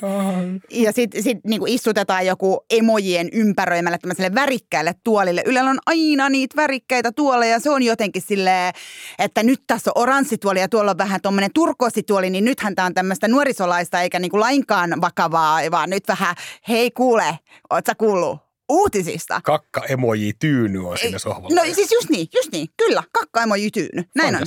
Ja 0.70 0.92
sitten 0.92 1.22
sit 1.22 1.38
niinku 1.44 1.66
istutetaan 1.68 2.26
joku 2.26 2.64
emojien 2.70 3.28
ympäröimälle 3.32 3.98
tämmöiselle 3.98 4.34
värikkäälle 4.34 4.94
tuolille. 5.04 5.42
Ylellä 5.46 5.70
on 5.70 5.78
aina 5.86 6.28
niitä 6.28 6.56
värikkäitä 6.56 7.12
tuoleja. 7.12 7.60
Se 7.60 7.70
on 7.70 7.82
jotenkin 7.82 8.22
silleen, 8.22 8.74
että 9.18 9.42
nyt 9.42 9.62
tässä 9.66 9.90
on 9.94 10.02
oranssituoli 10.02 10.60
ja 10.60 10.68
tuolla 10.68 10.90
on 10.90 10.98
vähän 10.98 11.20
tuommoinen 11.20 11.50
turkoosituoli, 11.54 12.30
niin 12.30 12.44
nythän 12.44 12.74
tämä 12.74 12.86
on 12.86 12.94
tämmöistä 12.94 13.28
nuorisolaista 13.28 14.00
eikä 14.00 14.18
niinku 14.18 14.40
lainkaan 14.40 14.94
vakavaa, 15.00 15.60
vaan 15.70 15.90
nyt 15.90 16.08
vähän, 16.08 16.34
hei 16.68 16.90
kuule, 16.90 17.38
oot 17.70 17.86
sä 17.86 17.94
kuullut 17.94 18.45
uutisista? 18.68 19.40
Kakka 19.44 19.84
emoji 19.84 20.32
tyyny 20.38 20.88
on 20.88 20.98
siinä 20.98 21.18
sohvalla. 21.18 21.62
No 21.62 21.74
siis 21.74 21.92
just 21.92 22.08
niin, 22.08 22.28
just 22.34 22.52
niin, 22.52 22.68
kyllä, 22.76 23.02
kakka 23.12 23.42
emoji 23.42 23.70
tyyny, 23.70 24.04
näin 24.14 24.36
on. 24.36 24.42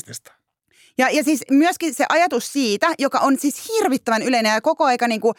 Ja, 0.97 1.09
ja 1.09 1.23
siis 1.23 1.43
myöskin 1.51 1.93
se 1.93 2.05
ajatus 2.09 2.53
siitä, 2.53 2.87
joka 2.99 3.19
on 3.19 3.39
siis 3.39 3.69
hirvittävän 3.69 4.21
yleinen 4.21 4.53
ja 4.53 4.61
koko 4.61 4.85
aika 4.85 5.07
niin 5.07 5.21
kuin, 5.21 5.35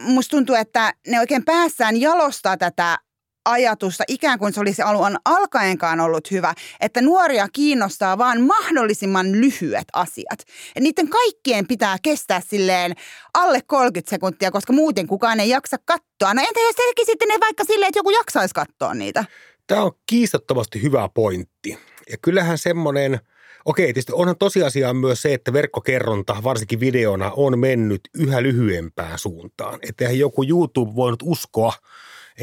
musta 0.00 0.30
tuntuu, 0.30 0.56
että 0.56 0.94
ne 1.06 1.20
oikein 1.20 1.44
päässään 1.44 2.00
jalostaa 2.00 2.56
tätä 2.56 2.98
ajatusta, 3.44 4.04
ikään 4.08 4.38
kuin 4.38 4.52
se 4.52 4.60
olisi 4.60 4.82
alun 4.82 5.16
alkaenkaan 5.24 6.00
ollut 6.00 6.30
hyvä, 6.30 6.54
että 6.80 7.02
nuoria 7.02 7.48
kiinnostaa 7.52 8.18
vaan 8.18 8.40
mahdollisimman 8.40 9.32
lyhyet 9.32 9.88
asiat. 9.92 10.40
Et 10.76 10.82
niiden 10.82 11.08
kaikkien 11.08 11.66
pitää 11.66 11.96
kestää 12.02 12.40
silleen 12.48 12.92
alle 13.34 13.60
30 13.66 14.10
sekuntia, 14.10 14.50
koska 14.50 14.72
muuten 14.72 15.06
kukaan 15.06 15.40
ei 15.40 15.48
jaksa 15.48 15.76
katsoa. 15.84 16.34
No 16.34 16.42
entä 16.42 16.60
jos 16.60 16.76
tekisitte 16.76 17.26
ne 17.26 17.34
vaikka 17.40 17.64
silleen, 17.64 17.88
että 17.88 17.98
joku 17.98 18.10
jaksaisi 18.10 18.54
katsoa 18.54 18.94
niitä? 18.94 19.24
Tämä 19.66 19.82
on 19.82 19.92
kiistattomasti 20.06 20.82
hyvä 20.82 21.08
pointti. 21.14 21.78
Ja 22.10 22.16
kyllähän 22.22 22.58
semmoinen, 22.58 23.20
okei, 23.64 23.86
tietysti 23.86 24.12
onhan 24.12 24.36
tosiasia 24.38 24.94
myös 24.94 25.22
se, 25.22 25.34
että 25.34 25.52
verkkokerronta, 25.52 26.36
varsinkin 26.44 26.80
videona, 26.80 27.30
on 27.36 27.58
mennyt 27.58 28.00
yhä 28.14 28.42
lyhyempään 28.42 29.18
suuntaan. 29.18 29.78
Että 29.88 30.04
joku 30.04 30.44
YouTube 30.44 30.94
voinut 30.96 31.22
uskoa, 31.22 31.72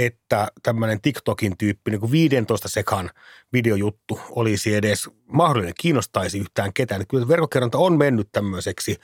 että 0.05 0.47
tämmöinen 0.63 1.01
TikTokin 1.01 1.57
tyyppi 1.57 1.91
niin 1.91 1.99
kuin 1.99 2.11
15 2.11 2.67
sekan 2.67 3.09
videojuttu 3.53 4.19
olisi 4.29 4.75
edes 4.75 5.09
mahdollinen, 5.25 5.73
kiinnostaisi 5.81 6.39
yhtään 6.39 6.73
ketään. 6.73 7.07
Kyllä 7.07 7.27
verkkokerronta 7.27 7.77
on 7.77 7.97
mennyt 7.97 8.29
tämmöiseksi 8.31 8.97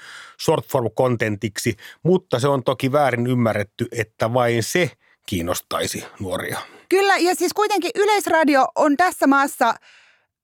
short 0.44 0.66
form 0.68 0.90
contentiksi, 0.90 1.76
mutta 2.04 2.40
se 2.40 2.48
on 2.48 2.64
toki 2.64 2.92
väärin 2.92 3.28
ymmärretty, 3.28 3.88
että 3.92 4.34
vain 4.34 4.64
se 4.64 4.92
kiinnostaisi 5.26 6.06
nuoria. 6.20 6.60
Kyllä, 6.90 7.18
ja 7.18 7.36
siis 7.36 7.54
kuitenkin 7.54 7.92
Yleisradio 7.96 8.68
on 8.76 8.98
tässä 8.98 9.28
maassa 9.28 9.76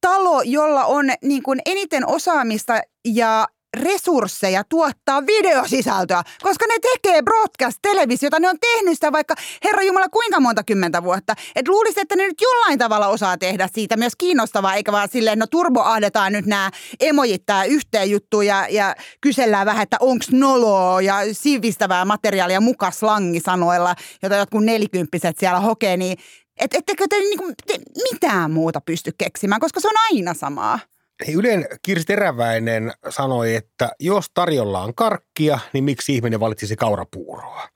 talo, 0.01 0.41
jolla 0.41 0.85
on 0.85 1.05
niin 1.23 1.43
kuin 1.43 1.61
eniten 1.65 2.07
osaamista 2.07 2.81
ja 3.05 3.47
resursseja 3.77 4.63
tuottaa 4.69 5.25
videosisältöä, 5.25 6.23
koska 6.43 6.65
ne 6.67 6.75
tekee 6.79 7.21
broadcast-televisiota. 7.21 8.39
Ne 8.39 8.49
on 8.49 8.57
tehnyt 8.61 8.93
sitä 8.93 9.11
vaikka, 9.11 9.35
herra 9.63 9.83
Jumala, 9.83 10.09
kuinka 10.09 10.39
monta 10.39 10.63
kymmentä 10.63 11.03
vuotta. 11.03 11.35
Et 11.55 11.67
luulisi, 11.67 12.01
että 12.01 12.15
ne 12.15 12.23
nyt 12.23 12.41
jollain 12.41 12.79
tavalla 12.79 13.07
osaa 13.07 13.37
tehdä 13.37 13.69
siitä 13.73 13.97
myös 13.97 14.13
kiinnostavaa, 14.17 14.75
eikä 14.75 14.91
vaan 14.91 15.09
silleen, 15.11 15.39
no 15.39 15.47
turboahdetaan 15.47 16.31
nyt 16.31 16.45
nämä 16.45 16.71
emojit 16.99 17.45
tää 17.45 17.63
yhteen 17.63 18.11
juttuun 18.11 18.45
ja, 18.45 18.67
ja 18.69 18.95
kysellään 19.21 19.65
vähän, 19.65 19.83
että 19.83 19.97
onks 19.99 20.29
noloa 20.31 21.01
ja 21.01 21.15
sivistävää 21.31 22.05
materiaalia 22.05 22.61
muka 22.61 22.91
slangisanoilla, 22.91 23.95
jota 24.23 24.35
jotkut 24.35 24.65
nelikymppiset 24.65 25.37
siellä 25.39 25.59
hokee, 25.59 25.97
niin 25.97 26.17
et, 26.59 26.73
ettekö 26.73 27.05
te, 27.09 27.19
niinku, 27.19 27.53
te 27.67 27.79
mitään 28.11 28.51
muuta 28.51 28.81
pysty 28.81 29.11
keksimään, 29.17 29.61
koska 29.61 29.79
se 29.79 29.87
on 29.87 29.93
aina 30.11 30.33
samaa. 30.33 30.79
Ylen 31.27 31.65
Kirsi 31.81 32.05
Teräväinen 32.05 32.93
sanoi, 33.09 33.55
että 33.55 33.91
jos 33.99 34.25
tarjolla 34.33 34.79
on 34.79 34.95
karkkia, 34.95 35.59
niin 35.73 35.83
miksi 35.83 36.15
ihminen 36.15 36.39
valitsisi 36.39 36.75
kaurapuuroa? 36.75 37.69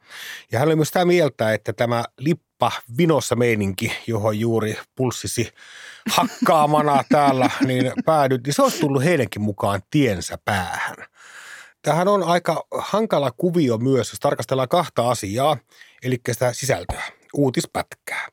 Ja 0.51 0.60
hän 0.60 0.67
oli 0.67 0.75
myös 0.75 0.88
sitä 0.88 1.05
mieltä, 1.05 1.53
että 1.53 1.73
tämä 1.73 2.03
lippa 2.17 2.71
vinossa 2.97 3.36
meininki, 3.36 3.91
johon 4.08 4.39
juuri 4.39 4.77
pulssisi 4.95 5.49
hakkaamana 6.12 7.03
täällä, 7.12 7.49
niin 7.65 7.91
päädyt, 8.05 8.43
niin 8.45 8.53
se 8.53 8.62
olisi 8.62 8.79
tullut 8.79 9.03
heidänkin 9.03 9.41
mukaan 9.41 9.81
tiensä 9.91 10.38
päähän. 10.45 10.95
Tähän 11.81 12.08
on 12.08 12.23
aika 12.23 12.67
hankala 12.77 13.31
kuvio 13.31 13.77
myös, 13.77 14.12
jos 14.12 14.19
tarkastellaan 14.19 14.69
kahta 14.69 15.10
asiaa, 15.10 15.58
eli 16.03 16.19
sitä 16.31 16.53
sisältöä, 16.53 17.03
uutispätkää 17.37 18.27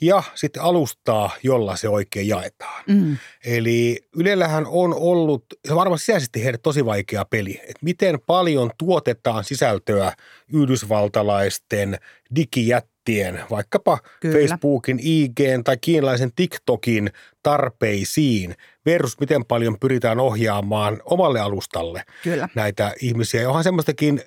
ja 0.00 0.22
sitten 0.34 0.62
alustaa, 0.62 1.30
jolla 1.42 1.76
se 1.76 1.88
oikein 1.88 2.28
jaetaan. 2.28 2.84
Mm. 2.88 3.16
Eli 3.44 4.00
Ylellähän 4.16 4.66
on 4.66 4.94
ollut, 4.94 5.44
se 5.64 5.72
on 5.72 5.76
varmaan 5.76 5.98
sisäisesti 5.98 6.44
heille 6.44 6.58
tosi 6.58 6.84
vaikea 6.84 7.24
peli, 7.24 7.60
että 7.62 7.80
miten 7.80 8.18
paljon 8.26 8.70
tuotetaan 8.78 9.44
sisältöä 9.44 10.12
yhdysvaltalaisten 10.52 11.98
digijättien, 12.36 13.40
vaikkapa 13.50 13.98
Kyllä. 14.20 14.38
Facebookin, 14.38 14.98
IGn 15.02 15.64
tai 15.64 15.76
kiinalaisen 15.80 16.32
TikTokin 16.36 17.10
tarpeisiin 17.42 18.54
versus 18.86 19.20
miten 19.20 19.44
paljon 19.44 19.78
pyritään 19.78 20.20
ohjaamaan 20.20 21.02
omalle 21.04 21.40
alustalle 21.40 22.04
Kyllä. 22.22 22.48
näitä 22.54 22.94
ihmisiä. 23.00 23.40
Ja 23.40 23.48
onhan 23.48 23.64
semmoistakin, 23.64 24.20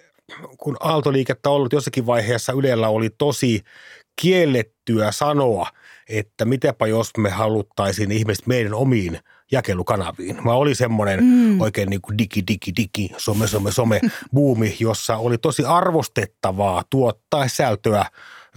kun 0.57 0.77
aaltoliikettä 0.79 1.49
ollut 1.49 1.73
jossakin 1.73 2.05
vaiheessa 2.05 2.53
Ylellä 2.53 2.89
oli 2.89 3.09
tosi 3.17 3.63
kiellettyä 4.19 5.11
sanoa, 5.11 5.67
että 6.09 6.45
mitäpä 6.45 6.87
jos 6.87 7.11
me 7.17 7.29
haluttaisiin 7.29 8.11
ihmiset 8.11 8.47
meidän 8.47 8.73
omiin 8.73 9.19
jakelukanaviin. 9.51 10.43
Mä 10.45 10.53
oli 10.53 10.75
semmoinen 10.75 11.23
mm. 11.23 11.61
oikein 11.61 11.89
niin 11.89 12.01
kuin 12.01 12.17
digi, 12.17 12.43
digi, 12.47 12.71
digi, 12.77 13.09
some, 13.17 13.47
some, 13.47 13.71
some 13.71 14.01
buumi, 14.33 14.75
jossa 14.79 15.17
oli 15.17 15.37
tosi 15.37 15.65
arvostettavaa 15.65 16.83
tuottaa 16.89 17.47
sisältöä 17.47 18.05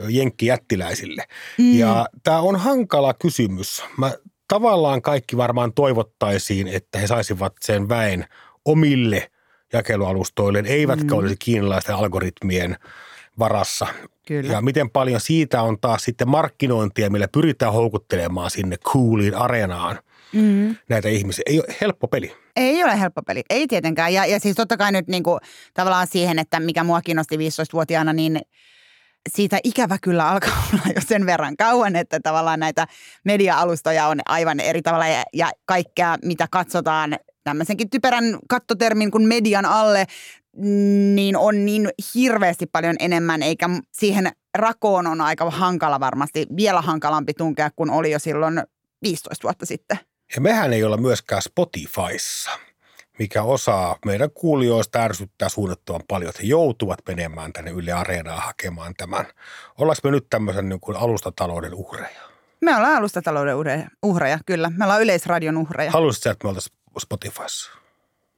jenkkijättiläisille. 0.08 1.24
Mm. 1.58 1.78
Ja 1.78 2.06
tämä 2.22 2.40
on 2.40 2.56
hankala 2.56 3.14
kysymys. 3.14 3.82
Mä 3.98 4.12
tavallaan 4.48 5.02
kaikki 5.02 5.36
varmaan 5.36 5.72
toivottaisiin, 5.72 6.68
että 6.68 6.98
he 6.98 7.06
saisivat 7.06 7.52
sen 7.60 7.88
väen 7.88 8.24
omille 8.64 9.30
jakelualustoille, 9.72 10.62
eivätkä 10.66 11.14
mm. 11.14 11.18
olisi 11.18 11.36
kiinalaisten 11.38 11.94
algoritmien 11.94 12.76
varassa. 13.38 13.86
Kyllä. 14.26 14.52
Ja 14.52 14.60
miten 14.60 14.90
paljon 14.90 15.20
siitä 15.20 15.62
on 15.62 15.80
taas 15.80 16.02
sitten 16.04 16.28
markkinointia, 16.28 17.10
millä 17.10 17.28
pyritään 17.28 17.72
houkuttelemaan 17.72 18.50
sinne 18.50 18.76
cooliin 18.76 19.34
areenaan 19.34 19.98
Mm. 20.32 20.76
näitä 20.88 21.08
ihmisiä. 21.08 21.42
Ei 21.46 21.58
ole 21.60 21.76
helppo 21.80 22.08
peli. 22.08 22.36
Ei 22.56 22.84
ole 22.84 23.00
helppo 23.00 23.22
peli, 23.22 23.42
ei 23.50 23.66
tietenkään. 23.66 24.12
Ja, 24.12 24.26
ja 24.26 24.40
siis 24.40 24.56
totta 24.56 24.76
kai 24.76 24.92
nyt 24.92 25.08
niin 25.08 25.22
kuin, 25.22 25.40
tavallaan 25.74 26.06
siihen, 26.06 26.38
että 26.38 26.60
mikä 26.60 26.84
mua 26.84 27.00
kiinnosti 27.02 27.36
15-vuotiaana, 27.36 28.12
niin 28.12 28.40
siitä 29.28 29.58
ikävä 29.64 29.98
kyllä 30.02 30.28
alkaa 30.28 30.62
olla 30.72 30.82
jo 30.94 31.00
sen 31.06 31.26
verran 31.26 31.56
kauan, 31.56 31.96
että 31.96 32.20
tavallaan 32.20 32.60
näitä 32.60 32.86
media-alustoja 33.24 34.06
on 34.06 34.20
aivan 34.26 34.60
eri 34.60 34.82
tavalla 34.82 35.06
ja, 35.08 35.22
ja 35.32 35.50
kaikkea, 35.64 36.16
mitä 36.24 36.46
katsotaan 36.50 37.16
tämmöisenkin 37.44 37.90
typerän 37.90 38.38
kattotermin 38.48 39.10
kuin 39.10 39.28
median 39.28 39.64
alle, 39.66 40.06
niin 41.14 41.36
on 41.36 41.64
niin 41.64 41.88
hirveästi 42.14 42.66
paljon 42.66 42.96
enemmän, 42.98 43.42
eikä 43.42 43.68
siihen 43.92 44.32
rakoon 44.54 45.06
on 45.06 45.20
aika 45.20 45.50
hankala 45.50 46.00
varmasti, 46.00 46.46
vielä 46.56 46.80
hankalampi 46.80 47.34
tunkea 47.34 47.70
kuin 47.76 47.90
oli 47.90 48.10
jo 48.10 48.18
silloin 48.18 48.62
15 49.02 49.42
vuotta 49.42 49.66
sitten. 49.66 49.98
Ja 50.34 50.40
mehän 50.40 50.72
ei 50.72 50.84
olla 50.84 50.96
myöskään 50.96 51.42
Spotifyssa, 51.42 52.50
mikä 53.18 53.42
osaa 53.42 53.96
meidän 54.04 54.30
kuulijoista 54.30 54.98
ärsyttää 54.98 55.48
suunnattoman 55.48 56.02
paljon, 56.08 56.28
että 56.28 56.42
he 56.42 56.48
joutuvat 56.48 56.98
menemään 57.08 57.52
tänne 57.52 57.70
Yle 57.70 57.92
Areenaan 57.92 58.42
hakemaan 58.42 58.94
tämän. 58.96 59.26
Ollaanko 59.78 60.00
me 60.04 60.10
nyt 60.10 60.26
tämmöisen 60.30 60.68
niin 60.68 60.80
kuin 60.80 60.96
alustatalouden 60.96 61.74
uhreja? 61.74 62.20
Me 62.60 62.76
ollaan 62.76 62.96
alustatalouden 62.96 63.56
uhreja, 63.56 63.88
uhreja, 64.02 64.38
kyllä. 64.46 64.70
Me 64.70 64.84
ollaan 64.84 65.02
yleisradion 65.02 65.56
uhreja. 65.56 65.90
Haluaisitko 65.90 66.30
että 66.30 66.44
me 66.44 66.48
oltaisiin 66.48 66.76
Spotifyssa? 66.98 67.81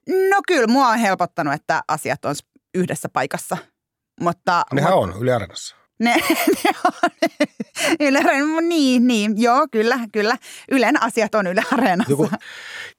No 0.08 0.40
kyllä, 0.48 0.66
mua 0.66 0.88
on 0.88 0.98
helpottanut, 0.98 1.54
että 1.54 1.82
asiat 1.88 2.24
on 2.24 2.34
yhdessä 2.74 3.08
paikassa. 3.08 3.56
Mutta, 4.20 4.64
Nehän 4.72 4.94
on 4.94 5.14
Yle 5.20 5.34
Areenassa. 5.34 5.76
Ne, 6.00 6.14
ne 6.64 6.70
on 6.84 7.10
Yle 8.00 8.18
Areena- 8.18 8.60
niin, 8.60 9.06
niin, 9.06 9.42
joo, 9.42 9.66
kyllä, 9.72 9.98
kyllä. 10.12 10.36
Ylen 10.70 11.02
asiat 11.02 11.34
on 11.34 11.46
Yle 11.46 11.62
Areenassa. 11.72 12.12
Joku, 12.12 12.30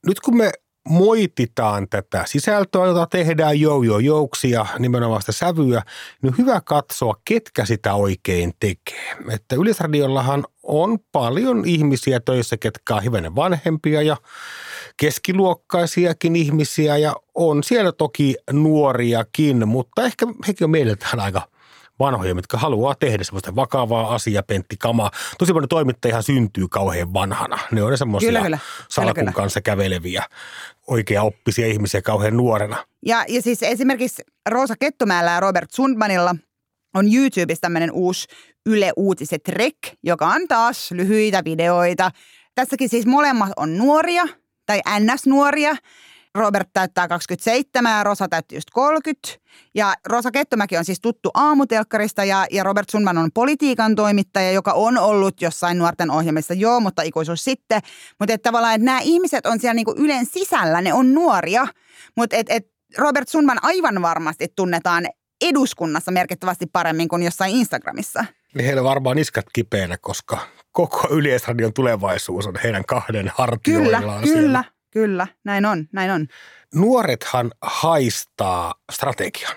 nyt 0.07 0.19
kun 0.19 0.37
me 0.37 0.51
moititaan 0.89 1.89
tätä 1.89 2.23
sisältöä, 2.27 2.85
jota 2.85 3.07
tehdään 3.07 3.59
joo 3.59 3.83
joo 3.83 3.99
jouksi 3.99 4.49
ja 4.49 4.65
nimenomaan 4.79 5.21
sitä 5.21 5.31
sävyä, 5.31 5.81
niin 6.21 6.33
on 6.33 6.37
hyvä 6.37 6.61
katsoa, 6.61 7.13
ketkä 7.25 7.65
sitä 7.65 7.93
oikein 7.93 8.53
tekee. 8.59 9.17
Että 9.31 9.55
Yleisradiollahan 9.55 10.45
on 10.65 10.99
paljon 11.12 11.65
ihmisiä 11.65 12.19
töissä, 12.19 12.58
ketkä 12.58 12.95
on 12.95 13.04
hivenen 13.04 13.36
vanhempia 13.36 14.01
ja 14.01 14.17
keskiluokkaisiakin 14.97 16.36
ihmisiä 16.36 16.97
ja 16.97 17.15
on 17.36 17.63
siellä 17.63 17.91
toki 17.91 18.36
nuoriakin, 18.51 19.67
mutta 19.67 20.04
ehkä 20.04 20.28
hekin 20.47 20.65
on 20.65 20.71
meiltään 20.71 21.19
aika 21.19 21.41
vanhoja, 21.99 22.36
mitkä 22.36 22.58
haluaa 22.58 22.95
tehdä 22.95 23.23
semmoista 23.23 23.56
vakavaa 23.56 24.15
asiapenttikamaa. 24.15 25.12
Tosi 25.38 25.54
paljon 25.54 25.69
toimittajahan 25.69 26.23
syntyy 26.23 26.67
kauhean 26.67 27.13
vanhana. 27.13 27.60
Ne 27.71 27.84
on 27.84 27.97
semmoisia 27.97 28.28
Kyllä, 28.28 28.41
kyllä. 28.41 28.60
salkun 28.89 29.13
Kyllä, 29.13 29.32
kanssa 29.32 29.62
käveleviä, 29.62 30.23
oikea 30.88 31.23
oppisia 31.23 31.67
ihmisiä 31.67 32.01
kauhean 32.01 32.38
nuorena. 32.38 32.86
Ja, 33.06 33.25
ja 33.28 33.41
siis 33.41 33.63
esimerkiksi 33.63 34.23
Roosa 34.49 34.75
Kettumäellä 34.80 35.32
ja 35.32 35.39
Robert 35.39 35.71
Sundmanilla 35.71 36.36
on 36.93 37.13
YouTubessa 37.13 37.62
tämmöinen 37.62 37.91
uusi 37.91 38.28
Yle 38.65 38.91
Uutiset 38.95 39.47
Rek, 39.47 39.78
joka 40.04 40.28
on 40.28 40.47
taas 40.47 40.91
lyhyitä 40.91 41.41
videoita. 41.45 42.12
Tässäkin 42.56 42.89
siis 42.89 43.06
molemmat 43.06 43.49
on 43.58 43.78
nuoria 43.78 44.23
tai 44.65 44.82
NS-nuoria. 44.99 45.75
Robert 46.36 46.69
täyttää 46.73 47.08
27 47.08 47.97
ja 47.97 48.04
Rosa 48.04 48.28
täytti 48.28 48.56
just 48.56 48.69
30. 48.73 49.30
Ja 49.75 49.93
Rosa 50.06 50.32
Kettomäki 50.32 50.78
on 50.78 50.86
siis 50.86 51.01
tuttu 51.01 51.30
aamutelkkarista 51.34 52.23
ja, 52.23 52.45
ja 52.51 52.63
Robert 52.63 52.89
Sundman 52.89 53.17
on 53.17 53.30
politiikan 53.34 53.95
toimittaja, 53.95 54.51
joka 54.51 54.73
on 54.73 54.97
ollut 54.97 55.41
jossain 55.41 55.78
nuorten 55.78 56.12
ohjelmissa 56.12 56.54
joo, 56.54 56.80
mutta 56.80 57.01
ikuisuus 57.01 57.43
sitten. 57.43 57.82
Mutta 58.19 58.34
että 58.34 58.49
tavallaan, 58.49 58.75
että 58.75 58.86
nämä 58.86 58.99
ihmiset 59.04 59.45
on 59.45 59.60
siellä 59.60 59.73
niinku 59.73 59.95
Ylen 59.97 60.25
sisällä, 60.25 60.82
ne 60.82 60.93
on 60.93 61.13
nuoria, 61.13 61.67
mutta 62.17 62.36
et, 62.36 62.47
et 62.49 62.67
Robert 62.97 63.28
Sundman 63.28 63.60
aivan 63.62 64.01
varmasti 64.01 64.47
tunnetaan 64.56 65.08
eduskunnassa 65.41 66.11
merkittävästi 66.11 66.65
paremmin 66.73 67.07
kuin 67.07 67.23
jossain 67.23 67.55
Instagramissa. 67.55 68.25
Niin 68.55 68.65
heillä 68.65 68.81
on 68.81 68.85
varmaan 68.87 69.15
niskat 69.15 69.45
kipeänä, 69.53 69.97
koska 70.01 70.37
koko 70.71 71.07
Yleisradion 71.11 71.73
tulevaisuus 71.73 72.47
on 72.47 72.55
heidän 72.63 72.85
kahden 72.85 73.31
hartioillaan 73.35 74.03
Kyllä, 74.03 74.21
siellä. 74.33 74.41
kyllä, 74.41 74.63
kyllä, 74.91 75.27
näin 75.43 75.65
on, 75.65 75.87
näin 75.91 76.11
on. 76.11 76.27
Nuorethan 76.75 77.51
haistaa 77.61 78.73
strategian. 78.91 79.55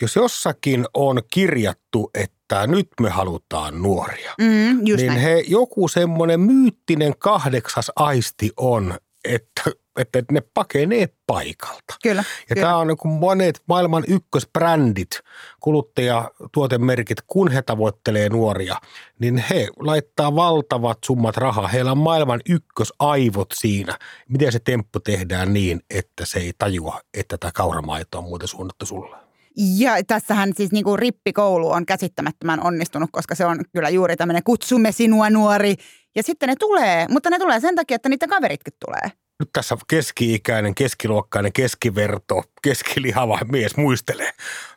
Jos 0.00 0.16
jossakin 0.16 0.86
on 0.94 1.22
kirjattu, 1.32 2.10
että 2.14 2.66
nyt 2.66 2.88
me 3.00 3.10
halutaan 3.10 3.82
nuoria, 3.82 4.34
Mm, 4.38 4.86
just 4.86 5.00
niin 5.00 5.06
näin. 5.06 5.20
he, 5.20 5.44
joku 5.46 5.88
semmoinen 5.88 6.40
myyttinen 6.40 7.14
kahdeksas 7.18 7.92
aisti 7.96 8.50
on, 8.56 8.98
että, 9.24 9.62
että 9.96 10.22
ne 10.30 10.42
pakenee 10.54 11.08
paikalta. 11.26 11.94
Kyllä, 12.02 12.24
Ja 12.50 12.54
kyllä. 12.54 12.66
tämä 12.66 12.76
on 12.76 12.86
niin 12.86 13.18
monet 13.20 13.62
maailman 13.68 14.04
ykkösbrändit, 14.08 15.20
kuluttajatuotemerkit, 15.60 17.18
kun 17.26 17.50
he 17.50 17.62
tavoittelee 17.62 18.28
nuoria, 18.28 18.76
niin 19.18 19.44
he 19.50 19.68
laittaa 19.78 20.34
valtavat 20.34 20.98
summat 21.04 21.36
rahaa. 21.36 21.68
Heillä 21.68 21.92
on 21.92 21.98
maailman 21.98 22.40
ykkösaivot 22.48 23.48
siinä. 23.54 23.98
Miten 24.28 24.52
se 24.52 24.58
temppu 24.58 25.00
tehdään 25.00 25.52
niin, 25.52 25.80
että 25.90 26.26
se 26.26 26.38
ei 26.38 26.52
tajua, 26.58 27.00
että 27.14 27.38
tämä 27.38 27.50
kauramaito 27.54 28.18
on 28.18 28.24
muuten 28.24 28.48
suunnattu 28.48 28.86
sulle. 28.86 29.16
Ja 29.56 29.92
tässähän 30.06 30.52
siis 30.56 30.72
niin 30.72 30.84
kuin 30.84 30.98
rippikoulu 30.98 31.70
on 31.70 31.86
käsittämättömän 31.86 32.66
onnistunut, 32.66 33.10
koska 33.12 33.34
se 33.34 33.46
on 33.46 33.60
kyllä 33.72 33.88
juuri 33.88 34.16
tämmöinen 34.16 34.42
kutsumme 34.42 34.92
sinua 34.92 35.30
nuori. 35.30 35.74
Ja 36.14 36.22
sitten 36.22 36.48
ne 36.48 36.56
tulee, 36.56 37.06
mutta 37.10 37.30
ne 37.30 37.38
tulee 37.38 37.60
sen 37.60 37.76
takia, 37.76 37.94
että 37.94 38.08
niiden 38.08 38.28
kaveritkin 38.28 38.74
tulee. 38.86 39.21
Nyt 39.40 39.48
tässä 39.52 39.76
keski-ikäinen, 39.88 40.74
keskiluokkainen, 40.74 41.52
keskiverto, 41.52 42.42
keskilihava 42.62 43.38
mies 43.52 43.76
muistelee. 43.76 44.30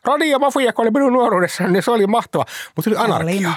Radio 0.04 0.38
Mafia, 0.38 0.72
kun 0.72 0.82
oli 0.82 0.90
minun 0.90 1.12
nuoruudessani, 1.12 1.72
niin 1.72 1.82
se 1.82 1.90
oli 1.90 2.06
mahtava. 2.06 2.44
Mutta 2.76 2.90
se 2.90 2.96
oli 2.96 3.04
anarkia. 3.04 3.52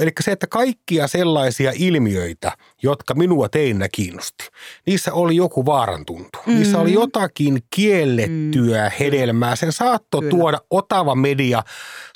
Eli 0.00 0.12
se, 0.20 0.32
että 0.32 0.46
kaikkia 0.46 1.08
sellaisia 1.08 1.72
ilmiöitä, 1.74 2.52
jotka 2.82 3.14
minua 3.14 3.48
teinnä 3.48 3.88
kiinnosti, 3.88 4.48
niissä 4.86 5.12
oli 5.12 5.36
joku 5.36 5.66
vaarantuntu. 5.66 6.38
Mm. 6.46 6.54
Niissä 6.54 6.78
oli 6.78 6.92
jotakin 6.92 7.62
kiellettyä 7.74 8.88
mm. 8.88 8.92
hedelmää. 9.00 9.56
Sen 9.56 9.72
saattoi 9.72 10.20
Kyllä. 10.20 10.30
tuoda 10.30 10.58
Otava 10.70 11.14
Media 11.14 11.62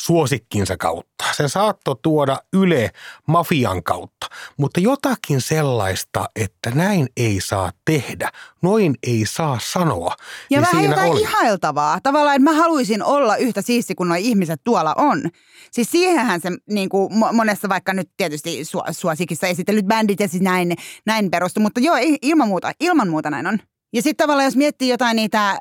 suosikkinsa 0.00 0.76
kautta. 0.76 1.24
Sen 1.32 1.48
saattoi 1.48 1.96
tuoda 2.02 2.38
Yle 2.52 2.90
mafian 3.28 3.82
kautta. 3.82 4.26
Mutta 4.56 4.80
jotakin 4.80 5.40
sellaista, 5.40 6.28
että 6.36 6.70
näin 6.70 7.08
ei 7.16 7.38
saa 7.40 7.72
tehdä, 7.84 8.30
noin 8.62 8.94
ei 9.02 9.24
saa 9.26 9.58
sanoa. 9.62 10.16
Ja 10.50 10.60
niin 10.60 10.68
vähän 10.68 10.84
jotain 10.84 11.12
oli. 11.12 11.20
ihailtavaa. 11.20 12.00
Tavallaan, 12.02 12.36
että 12.36 12.50
mä 12.50 12.56
haluaisin 12.56 13.02
olla 13.02 13.36
yhtä 13.36 13.62
siisti 13.62 13.94
kuin 13.94 14.08
nuo 14.08 14.16
ihmiset 14.20 14.60
tuolla 14.64 14.94
on. 14.96 15.22
Siis 15.70 15.90
siihenhän 15.90 16.40
se 16.40 16.50
niin 16.70 16.88
kuin 16.88 17.12
mo- 17.12 17.32
monessa 17.32 17.68
vaikka 17.68 17.92
nyt 17.92 18.10
tietysti 18.16 18.62
su- 18.62 18.92
suosikissa 18.92 19.46
esitellyt 19.46 19.86
bändit 19.86 20.20
ja 20.20 20.28
siis 20.28 20.42
näin, 20.54 20.76
näin 21.06 21.30
perustu. 21.30 21.60
Mutta 21.60 21.80
joo, 21.80 21.96
ilman 22.22 22.48
muuta, 22.48 22.72
ilman 22.80 23.08
muuta 23.08 23.30
näin 23.30 23.46
on. 23.46 23.58
Ja 23.92 24.02
sitten 24.02 24.24
tavallaan 24.24 24.44
jos 24.44 24.56
miettii 24.56 24.88
jotain 24.88 25.16
niitä, 25.16 25.58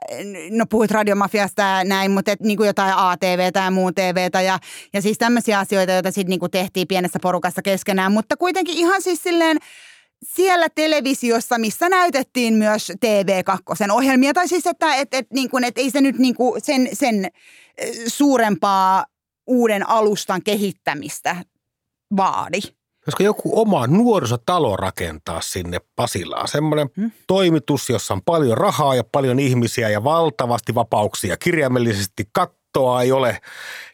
no 0.51 0.65
puhuit 0.69 0.91
radiomafiasta 0.91 1.61
ja 1.61 1.83
näin, 1.83 2.11
mutta 2.11 2.31
et, 2.31 2.39
niin 2.39 2.57
kuin 2.57 2.67
jotain 2.67 2.93
ATVtä 2.97 3.59
ja 3.59 3.71
muun 3.71 3.95
TVtä 3.95 4.41
ja, 4.41 4.59
ja 4.93 5.01
siis 5.01 5.17
tämmöisiä 5.17 5.59
asioita, 5.59 5.91
joita 5.91 6.11
sitten 6.11 6.39
niin 6.39 6.51
tehtiin 6.51 6.87
pienessä 6.87 7.19
porukassa 7.21 7.61
keskenään. 7.61 8.11
Mutta 8.11 8.37
kuitenkin 8.37 8.77
ihan 8.77 9.01
siis 9.01 9.23
silleen, 9.23 9.57
siellä 10.23 10.67
televisiossa, 10.75 11.57
missä 11.57 11.89
näytettiin 11.89 12.53
myös 12.53 12.91
TV2 13.05 13.91
ohjelmia. 13.91 14.33
Tai 14.33 14.47
siis, 14.47 14.67
että 14.67 14.95
et, 14.95 15.13
et, 15.13 15.27
niin 15.33 15.49
kuin, 15.49 15.63
et 15.63 15.77
ei 15.77 15.91
se 15.91 16.01
nyt 16.01 16.17
niin 16.17 16.35
kuin 16.35 16.61
sen, 16.61 16.89
sen 16.93 17.27
suurempaa 18.07 19.05
uuden 19.47 19.89
alustan 19.89 20.43
kehittämistä 20.43 21.35
vaadi. 22.17 22.59
Koska 23.05 23.23
joku 23.23 23.61
oma 23.61 23.87
nuorisotalo 23.87 24.75
rakentaa 24.75 25.41
sinne 25.41 25.79
Pasilaan. 25.95 26.47
Semmoinen 26.47 26.89
Hmm. 26.97 27.11
toimitus, 27.27 27.89
jossa 27.89 28.13
on 28.13 28.21
paljon 28.21 28.57
rahaa 28.57 28.95
ja 28.95 29.03
paljon 29.03 29.39
ihmisiä 29.39 29.89
ja 29.89 30.03
valtavasti 30.03 30.75
vapauksia. 30.75 31.37
Kirjaimellisesti 31.37 32.29
kattoa 32.31 33.01
ei 33.01 33.11
ole. 33.11 33.41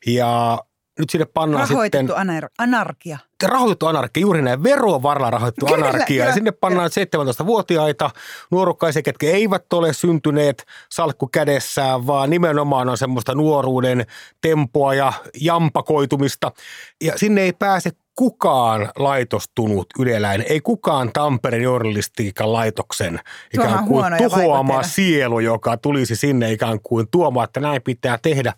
Ja 0.06 0.60
nyt 1.00 1.10
sinne 1.10 1.26
pannaan 1.26 1.70
Rahoitettu 1.70 2.14
sitten 2.14 2.28
anar- 2.28 2.50
anarkia. 2.58 3.18
rahoitettu 3.44 3.86
anarkia, 3.86 4.22
juuri 4.22 4.42
näin 4.42 4.64
verovaralla 4.64 5.30
rahoitettu 5.30 5.66
Kyllä, 5.66 5.88
anarkia. 5.88 6.24
Ja 6.24 6.30
joo, 6.30 6.34
sinne 6.34 6.52
pannaan 6.52 6.90
17-vuotiaita 6.90 8.10
nuorukkaisia, 8.52 9.02
ketkä 9.02 9.28
eivät 9.28 9.74
ole 9.74 9.94
syntyneet 9.94 10.66
salkku 10.92 11.28
kädessään, 11.28 12.08
vaan 12.08 12.30
nimenomaan 12.30 12.90
on 12.90 12.98
semmoista 12.98 13.36
nuoruuden 13.36 14.06
tempoa 14.42 14.94
ja 14.94 15.14
jampakoitumista. 15.42 16.52
Ja 17.04 17.18
sinne 17.18 17.42
ei 17.42 17.54
pääse 17.54 17.92
kukaan 18.16 18.92
laitostunut 18.96 19.88
yleläinen, 20.00 20.46
ei 20.50 20.62
kukaan 20.62 21.12
Tampereen 21.14 21.64
journalistiikan 21.64 22.54
laitoksen 22.54 23.20
ikään 23.54 23.86
kuin 23.86 24.06
tuhoama 24.18 24.84
sielu, 24.84 25.40
joka 25.40 25.78
tulisi 25.78 26.16
sinne 26.16 26.52
ikään 26.52 26.80
kuin 26.84 27.08
tuomaan, 27.12 27.44
että 27.44 27.60
näin 27.60 27.82
pitää 27.82 28.20
tehdä. 28.22 28.54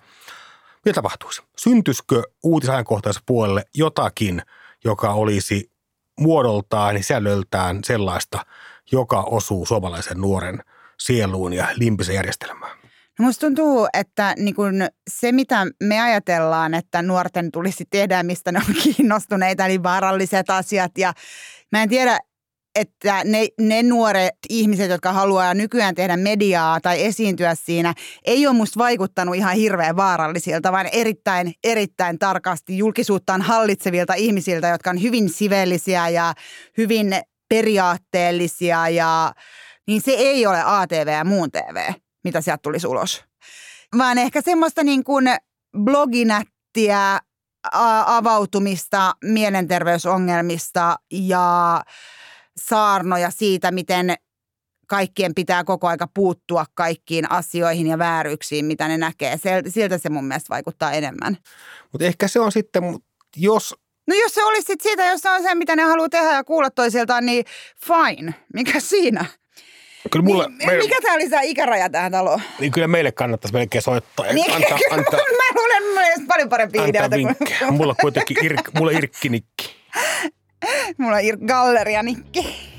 Mitä 0.86 0.96
tapahtuisi? 0.96 1.42
Syntyisikö 1.58 2.24
uutisajankohtaisessa 2.44 3.24
puolelle 3.26 3.64
jotakin, 3.74 4.42
joka 4.84 5.14
olisi 5.14 5.72
muodoltaan 6.20 6.96
ja 6.96 7.04
sisällöltään 7.04 7.80
sellaista, 7.84 8.46
joka 8.92 9.22
osuu 9.22 9.66
suomalaisen 9.66 10.18
nuoren 10.18 10.64
sieluun 11.00 11.54
ja 11.54 11.68
limpisen 11.76 12.16
järjestelmään? 12.16 12.78
No 13.20 13.26
musta 13.26 13.48
tuntuu, 13.48 13.88
että 13.94 14.34
niin 14.38 14.56
kun 14.56 14.74
se, 15.10 15.32
mitä 15.32 15.68
me 15.84 16.02
ajatellaan, 16.02 16.74
että 16.74 17.02
nuorten 17.02 17.52
tulisi 17.52 17.86
tehdä, 17.90 18.24
mistä 18.24 18.52
ne 18.52 18.60
on 18.70 18.76
kiinnostuneita, 18.84 19.66
eli 19.66 19.84
vaaralliset 19.84 20.50
asiat. 20.50 20.92
Ja 20.98 21.14
mä 21.72 21.84
en 21.84 21.90
tiedä, 21.90 22.20
että 22.76 23.22
ne, 23.24 23.48
ne 23.60 23.84
nuoret 23.84 24.36
ihmiset, 24.50 24.90
jotka 24.90 25.14
haluaa 25.14 25.54
nykyään 25.54 25.96
tehdä 25.96 26.18
mediaa 26.18 26.82
tai 26.82 27.04
esiintyä 27.04 27.56
siinä, 27.56 27.94
ei 28.26 28.48
ole 28.48 28.56
musta 28.56 28.80
vaikuttanut 28.80 29.36
ihan 29.36 29.56
hirveän 29.56 29.96
vaarallisilta, 29.96 30.72
vaan 30.72 30.90
erittäin, 30.92 31.54
erittäin 31.64 32.20
tarkasti 32.20 32.78
julkisuuttaan 32.78 33.42
hallitsevilta 33.42 34.14
ihmisiltä, 34.14 34.68
jotka 34.68 34.90
on 34.90 35.02
hyvin 35.02 35.30
sivellisiä 35.30 36.10
ja 36.10 36.34
hyvin 36.78 37.16
periaatteellisia 37.50 38.90
ja 38.90 39.34
niin 39.88 40.02
se 40.02 40.12
ei 40.12 40.48
ole 40.48 40.62
ATV 40.66 41.08
ja 41.08 41.26
muun 41.26 41.52
TV, 41.52 41.94
mitä 42.24 42.42
sieltä 42.42 42.62
tulisi 42.62 42.88
ulos. 42.88 43.24
Vaan 43.98 44.18
ehkä 44.18 44.42
semmoista 44.42 44.84
niin 44.84 45.04
kuin 45.04 45.26
bloginättiä 45.84 47.20
avautumista 48.06 49.14
mielenterveysongelmista 49.24 50.96
ja 51.12 51.82
saarnoja 52.58 53.32
siitä, 53.32 53.72
miten 53.72 54.16
kaikkien 54.88 55.36
pitää 55.36 55.64
koko 55.64 55.88
aika 55.88 56.08
puuttua 56.14 56.66
kaikkiin 56.74 57.32
asioihin 57.32 57.88
ja 57.88 57.98
vääryyksiin, 57.98 58.66
mitä 58.66 58.88
ne 58.88 58.98
näkee. 58.98 59.38
Siltä 59.68 59.98
se 59.98 60.10
mun 60.10 60.26
mielestä 60.26 60.50
vaikuttaa 60.50 60.92
enemmän. 60.92 61.38
Mutta 61.92 62.06
ehkä 62.06 62.28
se 62.28 62.40
on 62.40 62.52
sitten, 62.52 62.84
jos 63.38 63.76
No 64.08 64.16
jos 64.16 64.34
se 64.34 64.44
olisi 64.44 64.66
sit 64.68 64.82
siitä, 64.82 65.06
jos 65.06 65.22
se 65.22 65.30
on 65.30 65.44
se, 65.44 65.56
mitä 65.56 65.76
ne 65.76 65.84
haluaa 65.84 66.10
tehdä 66.10 66.34
ja 66.34 66.44
kuulla 66.44 66.70
toisiltaan, 66.70 67.26
niin 67.26 67.46
fine. 67.86 68.34
Mikä 68.54 68.80
siinä? 68.80 69.26
kyllä, 70.12 70.26
mulla, 70.26 70.48
niin, 70.48 70.70
me, 70.70 70.78
mikä 70.78 70.98
tämä 71.02 71.16
oli 71.16 71.30
se 71.30 71.38
ikäraja 71.44 71.90
tähän 71.90 72.12
taloon? 72.12 72.42
niin 72.60 72.72
kyllä 72.72 72.88
meille 72.88 73.12
kannattaisi 73.12 73.54
melkein 73.54 73.82
soittaa 73.82 74.26
Niin, 74.34 74.52
antaa, 74.54 74.78
kyllä, 74.78 74.96
antaa, 74.96 75.20
mä 75.20 75.62
luulen, 75.62 76.08
että 76.08 76.28
paljon 76.28 76.50
parempi 76.50 76.80
antaa 76.80 77.10
kuin- 77.10 77.28
vinkkejä. 77.28 77.72
Mulla 77.72 77.92
on 77.92 77.98
kuitenkin 78.02 78.46
ir, 78.46 78.56
mulla 78.80 78.92
irkkinikki. 78.92 79.76
Mulla 80.98 81.16
on 81.16 81.22
ir- 81.24 81.46
gallerianikki. 81.48 82.72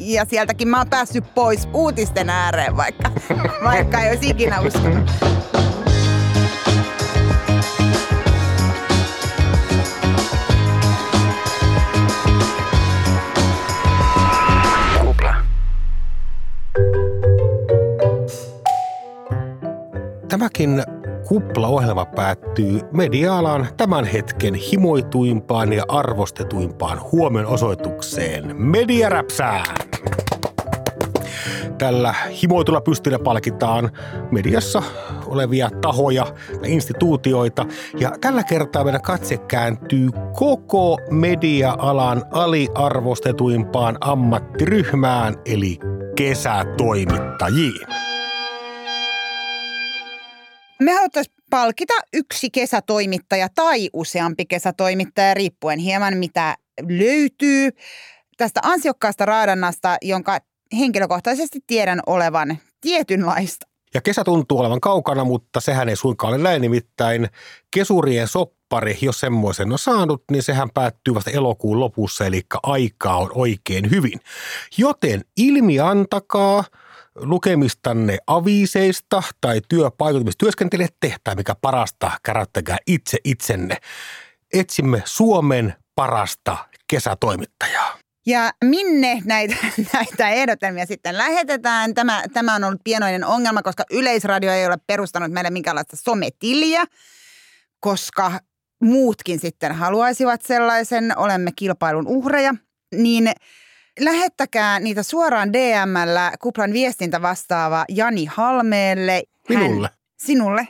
Ja 0.00 0.24
sieltäkin 0.24 0.68
mä 0.68 0.78
oon 0.78 0.90
päässyt 0.90 1.34
pois 1.34 1.68
uutisten 1.72 2.30
ääreen, 2.30 2.76
vaikka, 2.76 3.10
vaikka 3.64 4.00
ei 4.00 4.10
olisi 4.10 4.30
ikinä 4.30 4.60
uskonut. 4.60 5.10
Tämäkin 20.28 20.82
kuplaohjelma 21.28 22.06
päättyy 22.06 22.80
media-alan 22.92 23.68
tämän 23.76 24.04
hetken 24.04 24.54
himoituimpaan 24.54 25.72
ja 25.72 25.84
arvostetuimpaan 25.88 27.00
huomion 27.12 27.46
osoitukseen 27.46 28.56
Media 28.62 29.08
Räpsään. 29.08 29.76
Tällä 31.78 32.14
himoitulla 32.42 32.80
pystillä 32.80 33.18
palkitaan 33.18 33.90
mediassa 34.30 34.82
olevia 35.26 35.70
tahoja 35.80 36.26
ja 36.62 36.68
instituutioita. 36.68 37.66
Ja 38.00 38.12
tällä 38.20 38.44
kertaa 38.44 38.84
meidän 38.84 39.02
katse 39.02 39.36
kääntyy 39.36 40.10
koko 40.36 40.98
media-alan 41.10 42.22
aliarvostetuimpaan 42.30 43.98
ammattiryhmään, 44.00 45.34
eli 45.46 45.78
kesätoimittajiin. 46.16 48.07
Me 50.82 50.92
haluttaisiin 50.92 51.34
palkita 51.50 51.94
yksi 52.12 52.50
kesätoimittaja 52.50 53.48
tai 53.54 53.90
useampi 53.92 54.46
kesätoimittaja, 54.46 55.34
riippuen 55.34 55.78
hieman 55.78 56.16
mitä 56.16 56.56
löytyy 56.88 57.70
tästä 58.36 58.60
ansiokkaasta 58.62 59.24
raadannasta, 59.24 59.96
jonka 60.02 60.38
henkilökohtaisesti 60.78 61.58
tiedän 61.66 62.00
olevan 62.06 62.58
tietynlaista. 62.80 63.66
Ja 63.94 64.00
kesä 64.00 64.24
tuntuu 64.24 64.58
olevan 64.58 64.80
kaukana, 64.80 65.24
mutta 65.24 65.60
sehän 65.60 65.88
ei 65.88 65.96
suinkaan 65.96 66.34
ole 66.34 66.42
näin. 66.42 66.62
Nimittäin 66.62 67.28
kesurien 67.70 68.28
soppari, 68.28 68.98
jos 69.02 69.20
semmoisen 69.20 69.72
on 69.72 69.78
saanut, 69.78 70.24
niin 70.30 70.42
sehän 70.42 70.70
päättyy 70.70 71.14
vasta 71.14 71.30
elokuun 71.30 71.80
lopussa, 71.80 72.26
eli 72.26 72.42
aikaa 72.62 73.16
on 73.16 73.30
oikein 73.34 73.90
hyvin. 73.90 74.20
Joten 74.76 75.24
ilmiantakaa 75.36 76.64
lukemistanne 77.20 78.18
aviiseista 78.26 79.22
tai 79.40 79.60
työpaikoilta, 79.68 80.24
missä 80.24 80.38
työskentelette, 80.38 81.16
tai 81.24 81.34
mikä 81.34 81.54
parasta, 81.60 82.10
kärättäkää 82.22 82.76
itse 82.86 83.18
itsenne. 83.24 83.76
Etsimme 84.52 85.02
Suomen 85.04 85.74
parasta 85.94 86.56
kesätoimittajaa. 86.90 87.98
Ja 88.26 88.52
minne 88.64 89.22
näitä, 89.24 89.56
näitä 89.94 90.28
ehdotelmia 90.28 90.86
sitten 90.86 91.18
lähetetään? 91.18 91.94
Tämä, 91.94 92.22
tämä 92.32 92.54
on 92.54 92.64
ollut 92.64 92.80
pienoinen 92.84 93.24
ongelma, 93.24 93.62
koska 93.62 93.84
Yleisradio 93.90 94.52
ei 94.52 94.66
ole 94.66 94.76
perustanut 94.86 95.32
meille 95.32 95.50
minkäänlaista 95.50 95.96
sometiliä, 95.96 96.84
koska 97.80 98.40
muutkin 98.82 99.40
sitten 99.40 99.72
haluaisivat 99.72 100.42
sellaisen, 100.42 101.18
olemme 101.18 101.50
kilpailun 101.56 102.06
uhreja. 102.06 102.54
Niin 102.94 103.32
lähettäkää 104.00 104.80
niitä 104.80 105.02
suoraan 105.02 105.52
DMllä 105.52 106.32
Kuplan 106.40 106.72
viestintä 106.72 107.22
vastaava 107.22 107.84
Jani 107.88 108.24
Halmeelle. 108.24 109.22
Hän- 109.54 109.62
Minulle. 109.62 109.90
sinulle. 110.18 110.68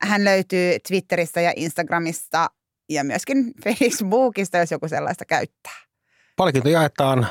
Hän 0.00 0.24
löytyy 0.24 0.78
Twitteristä 0.88 1.40
ja 1.40 1.52
Instagramista 1.56 2.50
ja 2.88 3.04
myöskin 3.04 3.52
Facebookista, 3.64 4.58
jos 4.58 4.70
joku 4.70 4.88
sellaista 4.88 5.24
käyttää. 5.24 5.72
Palkinto 6.36 6.68
jaetaan 6.68 7.26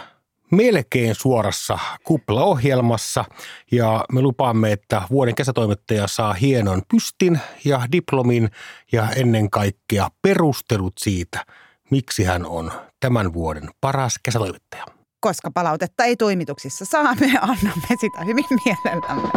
melkein 0.52 1.16
suorassa 1.16 1.80
kuplaohjelmassa 2.04 3.26
ja 3.72 4.06
me 4.12 4.22
lupaamme, 4.22 4.72
että 4.72 5.02
vuoden 5.12 5.36
kesätoimittaja 5.36 6.08
saa 6.08 6.34
hienon 6.34 6.82
pystin 6.92 7.40
ja 7.66 7.82
diplomin 7.92 8.50
ja 8.92 9.10
ennen 9.16 9.50
kaikkea 9.50 10.10
perustelut 10.22 10.94
siitä, 11.00 11.46
miksi 11.92 12.24
hän 12.24 12.46
on 12.46 12.72
tämän 13.00 13.34
vuoden 13.34 13.70
paras 13.82 14.20
kesätoimittaja. 14.24 14.86
Koska 15.24 15.52
palautetta 15.52 16.04
ei 16.04 16.16
toimituksissa 16.16 16.86
saa, 16.86 17.16
me 17.20 17.32
annamme 17.42 17.88
sitä 18.00 18.24
hyvin 18.24 18.46
mielellämme. 18.66 19.30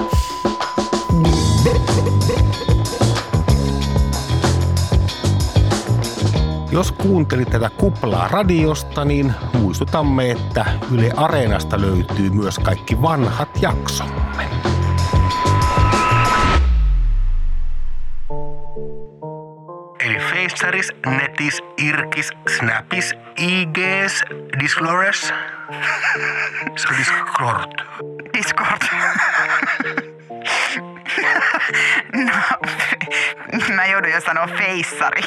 Jos 6.72 6.92
kuuntelit 6.92 7.50
tätä 7.50 7.70
kuplaa 7.70 8.28
radiosta, 8.28 9.04
niin 9.04 9.34
muistutamme, 9.52 10.30
että 10.30 10.66
Yle 10.92 11.10
Areenasta 11.16 11.80
löytyy 11.80 12.30
myös 12.30 12.58
kaikki 12.58 13.02
vanhat 13.02 13.48
jaksomme. 13.62 14.48
Eli 20.06 20.20
Faceris, 20.20 20.92
Netis, 21.06 21.62
Irkis, 21.76 22.30
Snapis, 22.56 23.14
IGS, 23.36 24.22
Disclores. 24.60 25.32
Se 26.76 26.88
on 26.88 26.96
Discord. 26.98 27.72
Discord. 28.32 28.82
no, 32.26 32.32
mä 33.74 33.86
joudun 33.86 34.10
jo 34.10 34.20
sanoa 34.20 34.46
feissari. 34.46 35.22